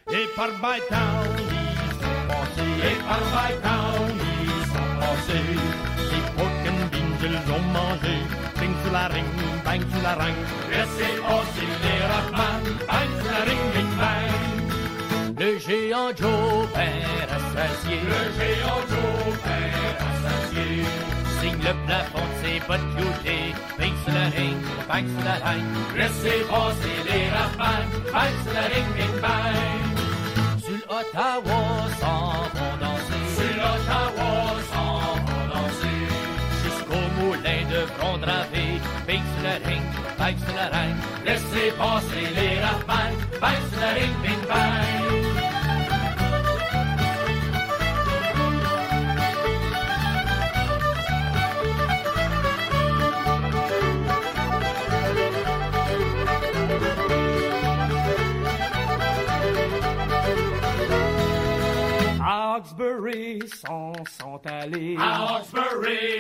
Et 0.09 0.25
par 0.37 0.51
Bytown, 0.51 1.35
ils 1.37 1.93
sont 1.99 2.27
passés, 2.29 2.87
Et 2.87 2.95
par 3.03 3.23
Bytown, 3.33 4.17
ils 4.43 4.65
sont 4.73 4.91
passés. 5.01 5.57
les 6.11 6.69
and 6.69 6.87
beans, 6.91 7.19
ils 7.23 7.51
ont 7.51 7.65
mangé, 7.73 8.15
bing 8.59 8.73
sur 8.83 8.93
la 8.93 9.07
ring, 9.09 9.25
bang 9.65 9.81
sur 9.91 10.01
la 10.01 10.13
ring. 10.15 10.35
Laissez 10.71 11.13
passer 11.27 11.67
les 11.83 12.05
Raffman, 12.05 12.63
bang 12.87 13.09
sur 13.21 13.31
la 13.31 13.43
ring, 13.43 13.63
bing 13.75 13.97
bang. 13.97 14.32
Le 15.39 15.57
géant 15.59 16.09
Joe, 16.15 16.67
père 16.73 17.27
associé, 17.37 17.97
Le 18.11 18.21
géant 18.37 18.83
Joe, 18.89 19.37
père 19.43 19.97
associé. 20.11 20.85
signe 21.41 21.61
le 21.67 21.73
plafond 21.85 22.25
de 22.29 22.47
ses 22.47 22.59
bottes 22.67 22.89
cloutées, 22.95 23.53
bing 23.79 23.93
sur 24.03 24.13
la 24.13 24.27
ring, 24.37 24.57
bang 24.87 25.05
sur 25.07 25.25
la 25.25 25.49
ring. 25.49 25.65
Laissez 25.97 26.39
passer 26.49 26.97
les 27.09 27.29
Raffman, 27.35 27.83
bang 28.13 28.33
sur 28.43 28.53
la 28.53 28.65
ring, 28.73 28.89
bing 28.95 29.21
bang. 29.21 29.85
Sur 30.63 30.79
l'Ottawa 30.87 31.61
s'en 31.99 32.31
vont 32.55 32.75
danser, 32.83 33.23
Sur 33.35 33.53
l'Ottawa, 33.61 34.31
s'en 34.71 34.95
vont 35.25 35.45
danser. 35.53 36.01
jusqu'au 36.63 37.05
moulin 37.19 37.61
de 37.73 37.81
front 37.97 38.17
dravé, 38.19 38.65
bing 39.07 39.23
sur 39.33 39.43
la 39.43 39.55
ring, 39.67 39.83
bang 40.19 40.35
sur 40.45 40.55
la 40.55 40.67
ring. 40.77 40.95
Laissez 41.25 41.71
passer 41.77 42.25
les 42.37 42.59
Raffman, 42.61 43.11
bang 43.41 43.61
sur 43.71 43.81
la 43.81 43.91
ring, 43.99 44.13
bing 44.23 44.47
bang. 44.47 44.82
À 62.63 62.65
Hawkesbury 62.65 63.39
s'en 63.61 63.91
sont 64.17 64.39
allés, 64.45 64.95
À 64.97 65.41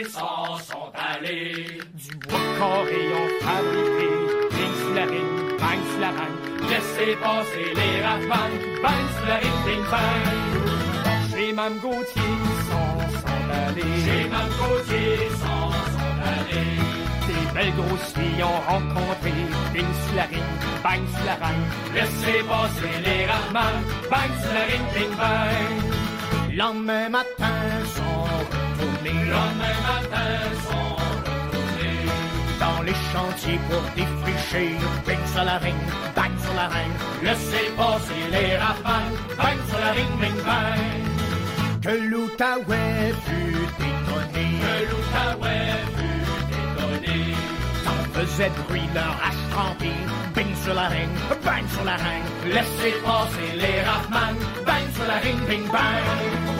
s'en 0.09 0.57
sont 0.57 0.91
allés. 0.93 1.79
du 1.93 2.15
bois 2.17 2.39
carré 2.59 3.13
ont 3.13 3.45
fabriqué, 3.45 4.09
bing 4.51 4.73
sur 4.81 4.93
la 4.93 5.05
ring, 5.05 5.57
bang 5.57 5.79
sur 5.89 5.99
la 6.01 6.09
ring. 6.09 6.69
Laissez 6.69 7.15
passer 7.15 7.73
les 7.75 8.01
Raffman, 8.03 8.51
bang 8.83 9.05
sur 9.15 9.27
la 9.27 9.37
ring, 9.37 9.83
bang. 9.89 11.31
Chez 11.31 11.53
Mme 11.53 11.79
Gauthier 11.79 12.35
s'en 12.67 12.99
sont 13.21 13.49
allés, 13.63 14.01
Chez 14.03 14.27
Mme 14.27 14.49
Gauthier, 14.59 15.29
s'en 15.39 15.71
sont 15.95 16.15
allés. 16.27 16.79
des 17.27 17.53
belles 17.53 17.75
grosses 17.75 18.13
filles 18.13 18.43
ont 18.43 18.61
rencontré, 18.69 19.31
bing 19.73 19.85
sur 20.07 20.15
la 20.17 20.23
ring, 20.23 20.43
ring. 20.83 21.63
Laissez 21.95 22.43
passer 22.43 22.95
les 23.05 23.25
Raffman, 23.27 23.75
bang 24.11 24.31
sur 24.41 24.53
la 24.53 24.63
ring, 24.65 24.85
bing 24.93 25.15
bang. 25.17 26.02
Lendemain 26.55 27.09
matin 27.09 27.61
sont 27.95 28.21
retournés, 28.29 29.25
Lendemain 29.25 29.79
matin, 29.89 30.33
sont 30.67 30.95
retournés. 31.01 32.05
dans 32.59 32.81
les 32.83 32.93
chantiers 33.11 33.59
pour 33.69 33.81
défricher, 33.95 34.75
bing 35.07 35.25
sur 35.33 35.43
la 35.43 35.57
ring, 35.57 35.75
bang 36.15 36.31
sur 36.43 36.53
la 36.53 36.67
ring. 36.67 36.91
Laissez 37.23 37.71
passer 37.75 38.23
les 38.31 38.57
Raffman, 38.57 39.09
bang 39.35 39.57
sur 39.67 39.79
la 39.79 39.91
ring, 39.93 40.11
bing 40.21 40.43
bang. 40.45 41.01
Que 41.81 41.89
l'Outaouais 42.09 43.13
fut 43.25 43.67
étonné, 43.89 44.47
Que 44.61 44.75
l'Outaouais 44.89 45.72
faisait 48.13 48.51
bruit 48.67 48.89
leur 48.93 49.15
hache 49.25 49.43
bing 50.35 50.55
sur 50.63 50.73
la 50.73 50.87
ring, 50.87 51.09
bang 51.43 51.65
sur 51.73 51.83
la 51.83 51.95
ring. 51.95 52.23
Laissez 52.45 52.93
passer 53.03 53.49
les 53.55 53.81
Raffman, 53.81 54.35
bang 54.65 54.85
sur 54.95 55.05
la 55.07 55.17
ring, 55.19 55.39
bing 55.47 55.67
bang. 55.71 56.53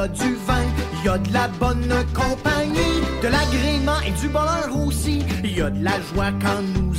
A 0.00 0.08
du 0.08 0.34
vin, 0.46 0.64
y 1.04 1.08
a 1.08 1.18
de 1.18 1.32
la 1.32 1.48
bonne 1.48 1.94
compagnie, 2.14 3.00
de 3.22 3.28
l'agrément 3.28 4.00
et 4.06 4.12
du 4.12 4.28
bonheur 4.28 4.86
aussi. 4.86 5.22
Y 5.44 5.60
a 5.60 5.68
de 5.68 5.84
la 5.84 6.00
joie 6.00 6.32
quand 6.40 6.62
nous 6.74 6.89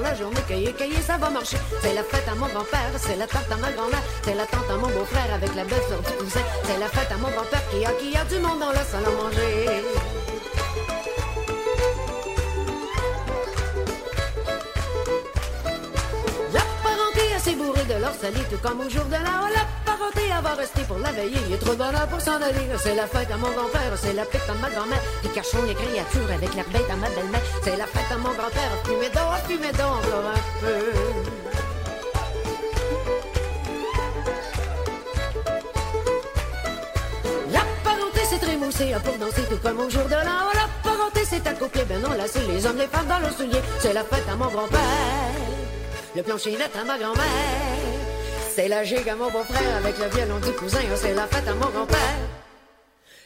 la 0.00 0.14
journée 0.14 0.40
cueillir, 0.48 0.76
cueillir, 0.76 1.00
ça 1.02 1.16
va 1.16 1.30
marcher. 1.30 1.58
C'est 1.82 1.94
la 1.94 2.02
fête 2.02 2.28
à 2.28 2.34
mon 2.34 2.46
grand-père, 2.46 2.90
c'est 2.98 3.16
la 3.16 3.26
tante 3.26 3.50
à 3.50 3.56
ma 3.56 3.70
grand-mère, 3.72 4.02
c'est 4.22 4.34
la 4.34 4.46
tante 4.46 4.70
à 4.70 4.76
mon 4.76 4.88
beau-frère 4.88 5.34
avec 5.34 5.54
la 5.54 5.64
belle 5.64 5.82
sœur 5.88 6.00
du 6.00 6.12
cousin. 6.12 6.40
C'est 6.64 6.78
la 6.78 6.88
fête 6.88 7.10
à 7.12 7.16
mon 7.16 7.30
grand-père 7.30 7.62
qui 7.70 7.84
a, 7.84 7.92
qui 7.92 8.16
a 8.16 8.24
du 8.24 8.38
monde 8.38 8.60
dans 8.60 8.70
le 8.70 8.84
salon 8.90 9.12
manger. 9.22 9.82
La 16.52 16.60
parenté 16.82 17.34
a 17.34 17.38
s'est 17.38 17.54
bourrée 17.54 17.84
de 17.84 18.00
leur 18.00 18.14
salé 18.14 18.40
tout 18.50 18.58
comme 18.62 18.80
au 18.80 18.88
jour 18.88 19.04
de. 19.04 19.12
La 19.12 19.46
elle 19.48 19.75
va 20.46 20.54
rester 20.54 20.82
pour 20.82 20.98
la 20.98 21.12
veiller. 21.12 21.40
Il 21.48 21.54
est 21.54 21.58
trop 21.58 21.74
de 21.74 22.06
pour 22.10 22.20
s'en 22.20 22.36
aller. 22.48 22.66
C'est 22.82 22.94
la 22.94 23.06
fête 23.06 23.30
à 23.30 23.36
mon 23.36 23.50
grand-père, 23.50 23.92
c'est 23.96 24.12
la 24.12 24.24
fête 24.24 24.48
à 24.48 24.54
ma 24.54 24.70
grand-mère. 24.70 25.02
Les 25.24 25.30
cachons, 25.30 25.64
les 25.66 25.74
créatures 25.74 26.30
avec 26.32 26.54
l'air 26.54 26.68
bête 26.72 26.90
à 26.90 26.96
ma 26.96 27.08
belle-mère. 27.10 27.42
C'est 27.64 27.76
la 27.76 27.86
fête 27.86 28.10
à 28.12 28.18
mon 28.18 28.32
grand-père. 28.38 28.72
Fumez 28.84 29.10
donc, 29.18 29.38
fumez 29.48 29.72
donc, 29.82 30.02
un 30.14 30.40
peu. 30.62 30.80
La 37.56 37.64
parenté 37.84 38.20
s'est 38.30 38.38
trémoussée 38.38 38.94
pour 39.04 39.16
danser 39.18 39.44
tout 39.50 39.60
comme 39.62 39.80
au 39.80 39.90
jour 39.90 40.04
de 40.04 40.20
l'an. 40.26 40.46
La 40.60 40.68
parenté 40.88 41.24
s'est 41.24 41.46
accouplée, 41.48 41.84
ben 41.88 42.00
non, 42.00 42.10
là, 42.10 42.24
c'est 42.32 42.46
les 42.46 42.64
hommes, 42.66 42.78
les 42.78 42.86
femmes 42.86 43.08
dans 43.08 43.18
leurs 43.18 43.36
souliers. 43.36 43.62
C'est 43.80 43.92
la 43.92 44.04
fête 44.04 44.28
à 44.30 44.36
mon 44.36 44.48
grand-père. 44.48 44.80
Le 46.14 46.22
plancher-net 46.22 46.70
à 46.80 46.84
ma 46.84 46.96
grand-mère. 46.98 47.95
C'est 48.56 48.68
la 48.68 48.84
gigue 48.84 49.06
à 49.06 49.14
mon 49.14 49.30
beau-frère 49.30 49.76
avec 49.76 49.98
le 49.98 50.06
violon 50.06 50.38
du 50.38 50.50
cousin. 50.52 50.80
C'est 50.94 51.12
la 51.12 51.26
fête 51.26 51.46
à 51.46 51.52
mon 51.52 51.68
grand-père. 51.68 51.98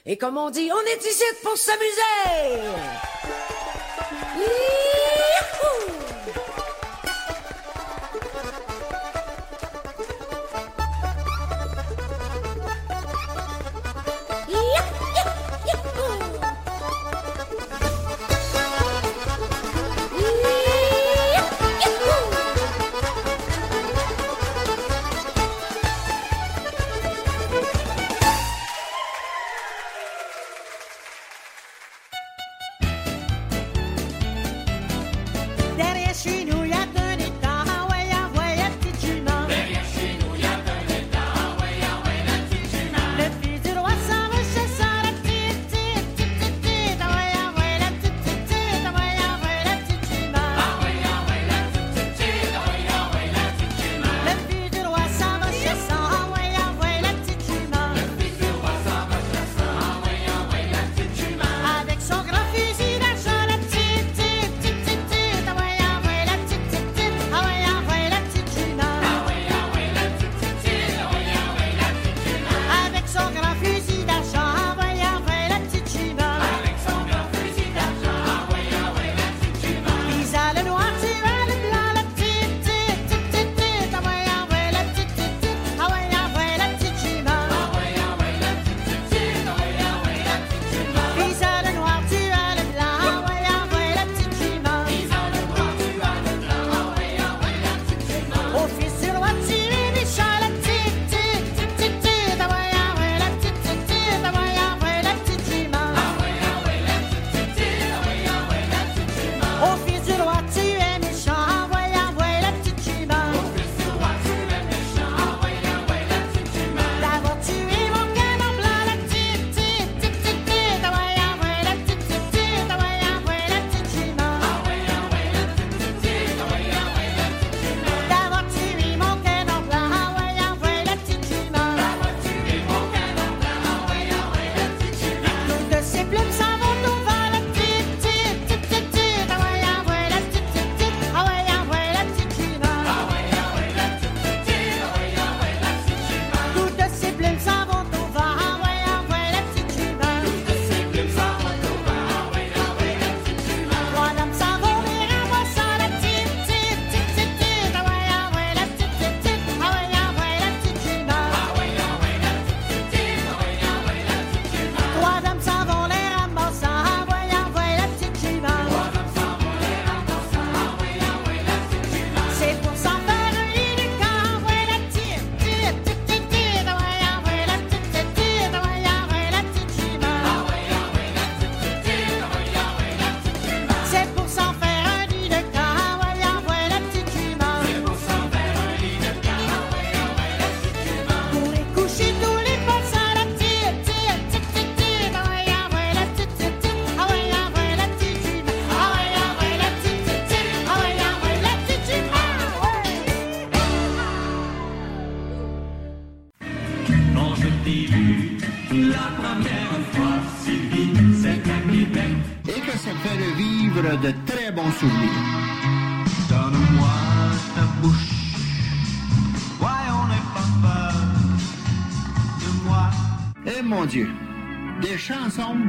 Et 0.04 0.16
comme 0.16 0.36
on 0.36 0.50
dit, 0.50 0.68
on 0.72 0.90
est 0.90 1.06
ici 1.06 1.22
pour 1.44 1.56
s'amuser. 1.56 2.66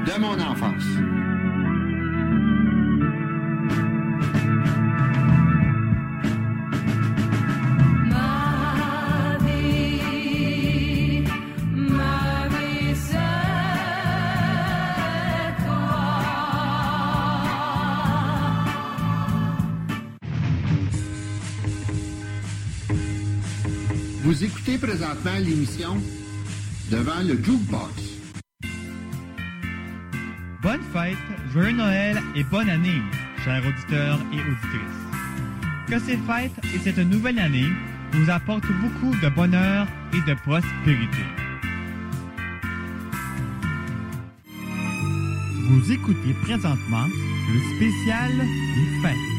de 0.05 0.19
mon 0.19 0.39
enfance. 0.39 0.83
Vous 24.23 24.43
écoutez 24.45 24.77
présentement 24.77 25.31
l'émission 25.39 25.97
Devant 26.89 27.21
le 27.21 27.35
Jukebox 27.43 28.10
fêtes, 31.01 31.17
joyeux 31.53 31.71
Noël 31.71 32.21
et 32.35 32.43
bonne 32.43 32.69
année, 32.69 33.01
chers 33.43 33.63
auditeurs 33.65 34.19
et 34.33 34.39
auditrices. 34.39 35.01
Que 35.87 35.99
ces 35.99 36.17
fêtes 36.17 36.51
et 36.75 36.79
cette 36.79 36.97
nouvelle 36.97 37.39
année 37.39 37.69
nous 38.13 38.29
apportent 38.29 38.71
beaucoup 38.81 39.15
de 39.21 39.29
bonheur 39.29 39.87
et 40.13 40.29
de 40.29 40.35
prospérité. 40.41 41.25
Vous 45.69 45.91
écoutez 45.91 46.33
présentement 46.43 47.07
le 47.07 47.75
spécial 47.75 48.31
des 48.31 49.01
fêtes. 49.01 49.30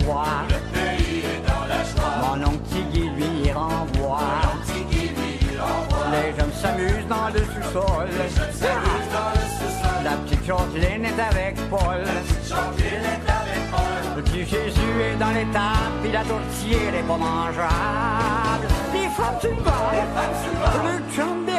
joie. 0.00 0.44
Le 0.48 0.58
pays 0.72 1.18
est 1.20 1.42
dans 1.46 1.66
la 1.68 1.82
joie. 1.84 2.14
Mon 2.22 2.46
oncle 2.46 2.64
Tigui 2.70 3.08
lui 3.10 3.52
renvoie. 3.52 4.20
Les 6.12 6.38
jeunes 6.38 6.52
s'amusent 6.52 7.08
dans 7.08 7.28
le 7.32 7.40
sous-sol. 7.40 8.08
La 10.04 10.12
petite 10.12 10.44
Jacqueline 10.46 11.04
est 11.04 11.20
avec 11.20 11.56
Paul. 11.68 12.04
Le 14.16 14.22
petit 14.22 14.44
Jésus 14.46 15.02
est 15.02 15.16
dans 15.16 15.30
l'étape, 15.30 16.04
il 16.04 16.16
a 16.16 16.22
tourtier, 16.22 16.90
les 16.92 17.02
pas 17.02 17.16
mangeables. 17.16 18.68
Les 18.92 19.08
femmes 19.08 19.38
tu 19.40 19.48
bas, 19.62 19.92
le 20.84 21.14
chum 21.14 21.44
le 21.46 21.52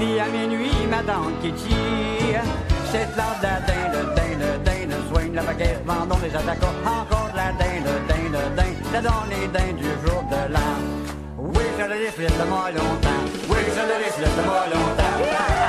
il 0.00 0.18
a 0.20 0.24
à 0.24 0.28
minuit, 0.28 0.86
madame 0.88 1.32
Kitty 1.42 1.74
c'est 2.94 3.06
de 3.06 3.26
de 3.40 3.46
la 3.46 3.60
dinde, 3.68 3.94
le 3.94 4.02
din, 4.14 4.38
le 4.38 4.50
din, 4.66 4.88
le 4.92 4.98
soigne 5.08 5.34
la 5.34 5.42
baguette, 5.42 5.82
vendons 5.84 6.20
les 6.22 6.34
attaquants, 6.40 6.76
encore 6.86 7.30
de 7.32 7.36
la 7.36 7.50
dinde, 7.60 7.88
le 7.88 7.96
din, 8.10 8.26
le 8.36 8.42
din, 8.58 8.74
la 8.92 9.00
donne 9.00 9.30
les 9.30 9.48
dindes 9.48 9.78
du 9.78 9.92
jour 10.04 10.22
de 10.30 10.52
l'an. 10.52 10.76
Oui, 11.38 11.64
je 11.78 11.84
le 11.90 11.96
laisse, 12.02 12.18
laisse-moi 12.18 12.70
longtemps, 12.70 13.24
oui, 13.50 13.60
je 13.76 13.82
le 13.90 13.96
laisse, 14.02 14.18
laisse-moi 14.22 14.62
longtemps. 14.72 15.63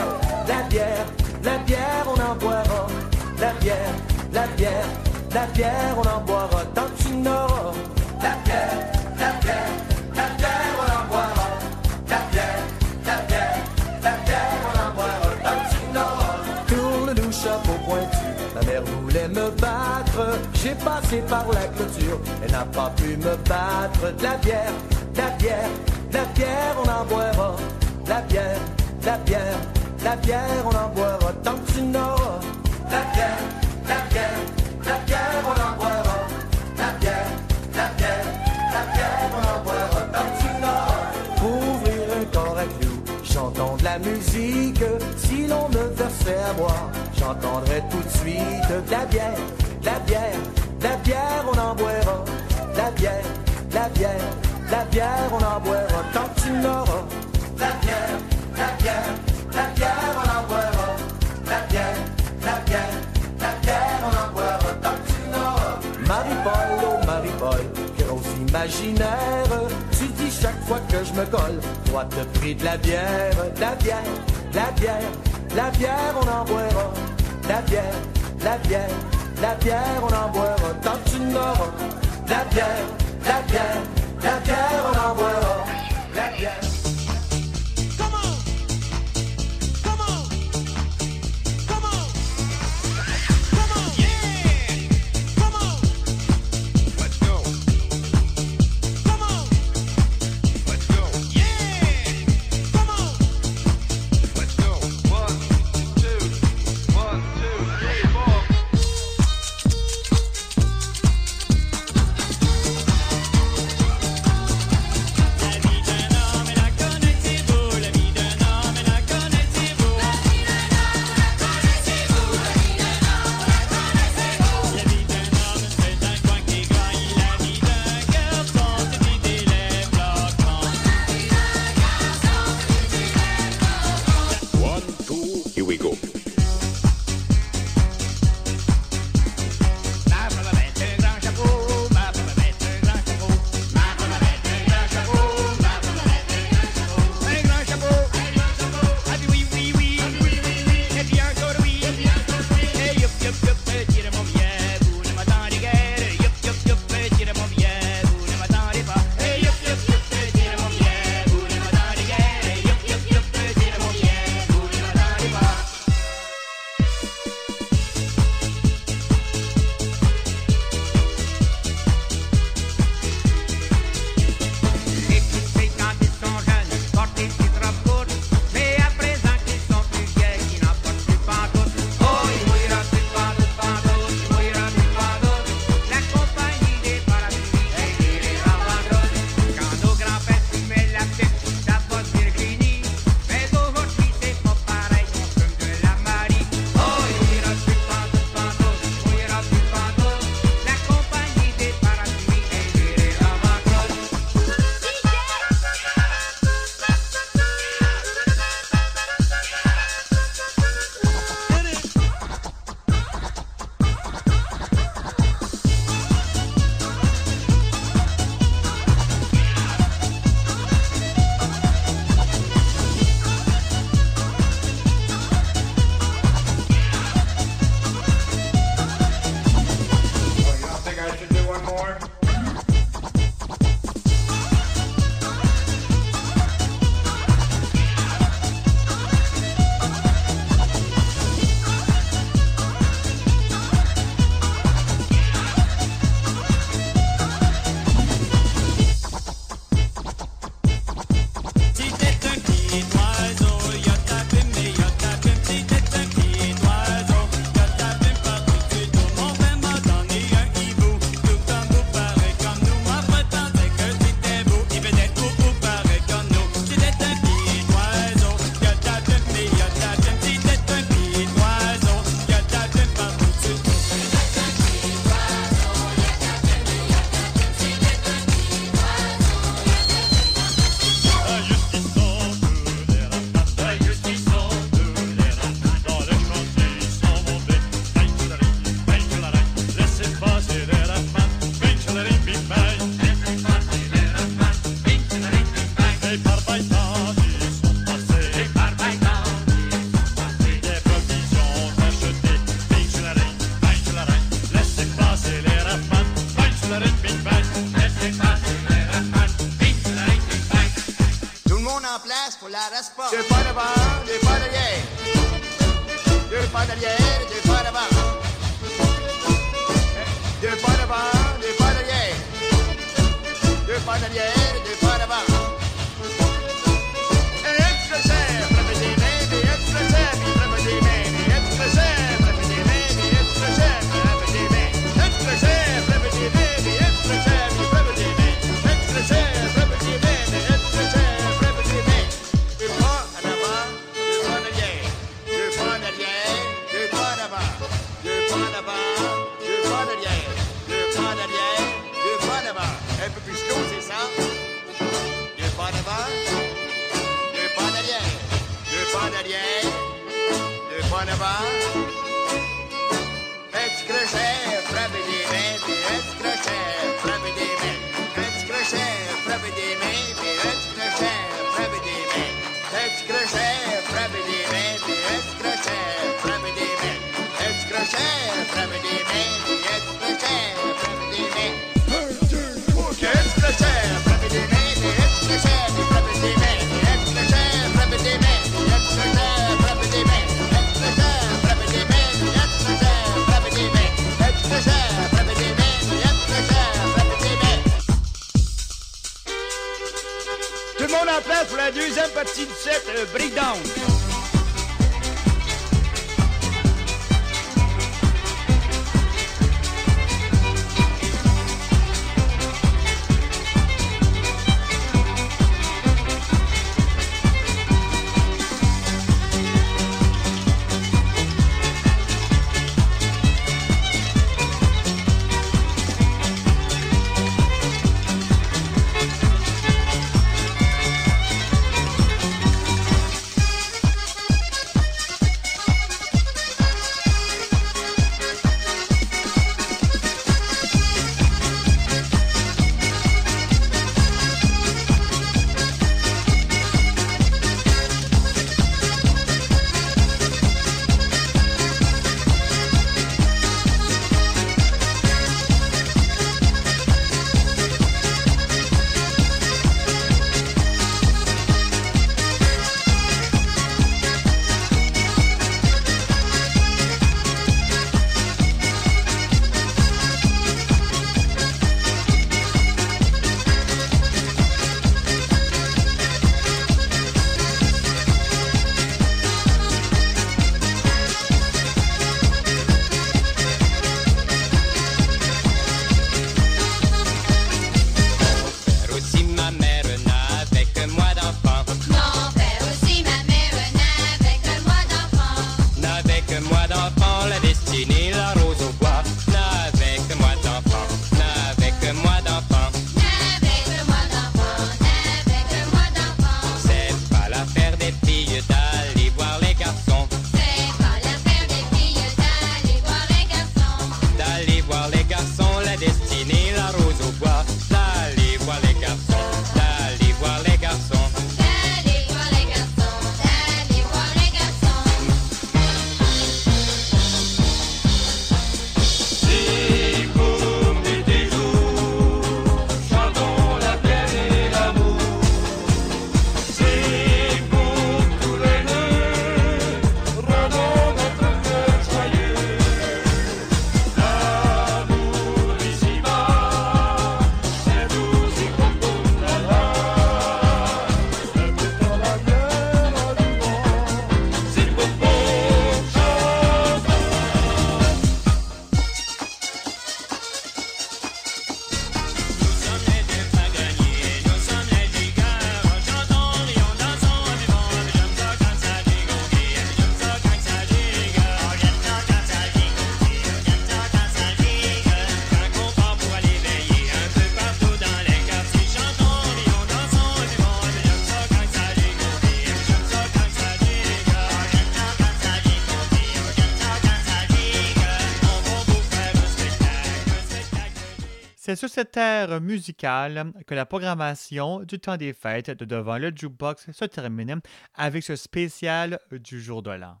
sur 591.60 591.68
cette 591.68 591.98
ère 591.98 592.40
musicale 592.40 593.34
que 593.46 593.54
la 593.54 593.66
programmation 593.66 594.60
du 594.60 594.80
temps 594.80 594.96
des 594.96 595.12
fêtes 595.12 595.50
de 595.50 595.66
devant 595.66 595.98
le 595.98 596.10
jukebox 596.10 596.70
se 596.72 596.84
termine 596.86 597.42
avec 597.74 598.02
ce 598.02 598.16
spécial 598.16 598.98
du 599.10 599.42
jour 599.42 599.62
de 599.62 599.72
l'an. 599.72 600.00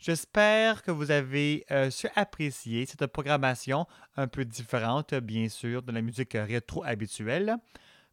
J'espère 0.00 0.82
que 0.82 0.90
vous 0.90 1.12
avez 1.12 1.64
euh, 1.70 1.90
su 1.90 2.08
apprécier 2.16 2.86
cette 2.86 3.06
programmation 3.06 3.86
un 4.16 4.26
peu 4.26 4.44
différente, 4.44 5.14
bien 5.14 5.48
sûr, 5.48 5.80
de 5.84 5.92
la 5.92 6.02
musique 6.02 6.32
rétro 6.32 6.82
habituelle, 6.82 7.54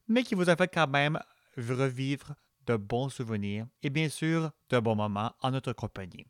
mais 0.07 0.21
qui 0.21 0.35
vous 0.35 0.51
a 0.51 0.55
fait 0.55 0.71
quand 0.71 0.87
même 0.87 1.19
revivre 1.57 2.35
de 2.67 2.75
bons 2.75 3.09
souvenirs 3.09 3.65
et 3.81 3.89
bien 3.89 4.09
sûr 4.09 4.51
de 4.69 4.77
bons 4.77 4.95
moments 4.95 5.33
en 5.41 5.49
notre 5.49 5.73
compagnie. 5.73 6.27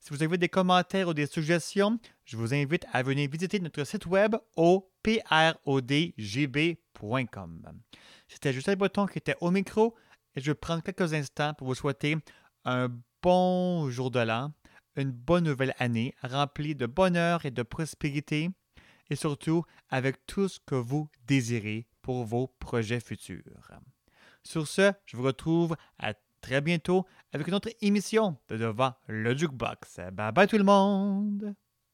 Si 0.00 0.10
vous 0.10 0.22
avez 0.22 0.38
des 0.38 0.48
commentaires 0.48 1.08
ou 1.08 1.14
des 1.14 1.26
suggestions, 1.26 1.98
je 2.24 2.36
vous 2.36 2.54
invite 2.54 2.86
à 2.92 3.02
venir 3.02 3.28
visiter 3.30 3.58
notre 3.60 3.84
site 3.84 4.06
web 4.06 4.36
au 4.56 4.90
prodgb.com. 5.02 6.76
C'était 8.28 8.52
Justin 8.52 8.76
Breton 8.76 9.06
qui 9.06 9.18
était 9.18 9.36
au 9.40 9.50
micro 9.50 9.96
et 10.36 10.40
je 10.40 10.50
vais 10.52 10.54
prendre 10.54 10.82
quelques 10.82 11.14
instants 11.14 11.54
pour 11.54 11.66
vous 11.66 11.74
souhaiter 11.74 12.16
un 12.64 12.88
bon 13.22 13.90
jour 13.90 14.10
de 14.10 14.20
l'an, 14.20 14.52
une 14.96 15.10
bonne 15.10 15.44
nouvelle 15.44 15.74
année 15.78 16.14
remplie 16.22 16.74
de 16.74 16.86
bonheur 16.86 17.44
et 17.44 17.50
de 17.50 17.62
prospérité 17.62 18.50
et 19.10 19.16
surtout 19.16 19.64
avec 19.88 20.24
tout 20.26 20.48
ce 20.48 20.60
que 20.60 20.74
vous 20.74 21.08
désirez 21.26 21.86
pour 22.02 22.24
vos 22.24 22.48
projets 22.58 23.00
futurs. 23.00 23.72
Sur 24.44 24.68
ce, 24.68 24.92
je 25.06 25.16
vous 25.16 25.24
retrouve 25.24 25.76
à 25.98 26.14
très 26.40 26.60
bientôt 26.60 27.06
avec 27.32 27.48
une 27.48 27.54
autre 27.54 27.70
émission 27.80 28.36
de 28.48 28.56
Devant 28.56 28.94
le 29.06 29.36
Jukebox. 29.36 30.00
Bye 30.12 30.32
bye 30.32 30.46
tout 30.46 30.58
le 30.58 30.64
monde! 30.64 31.54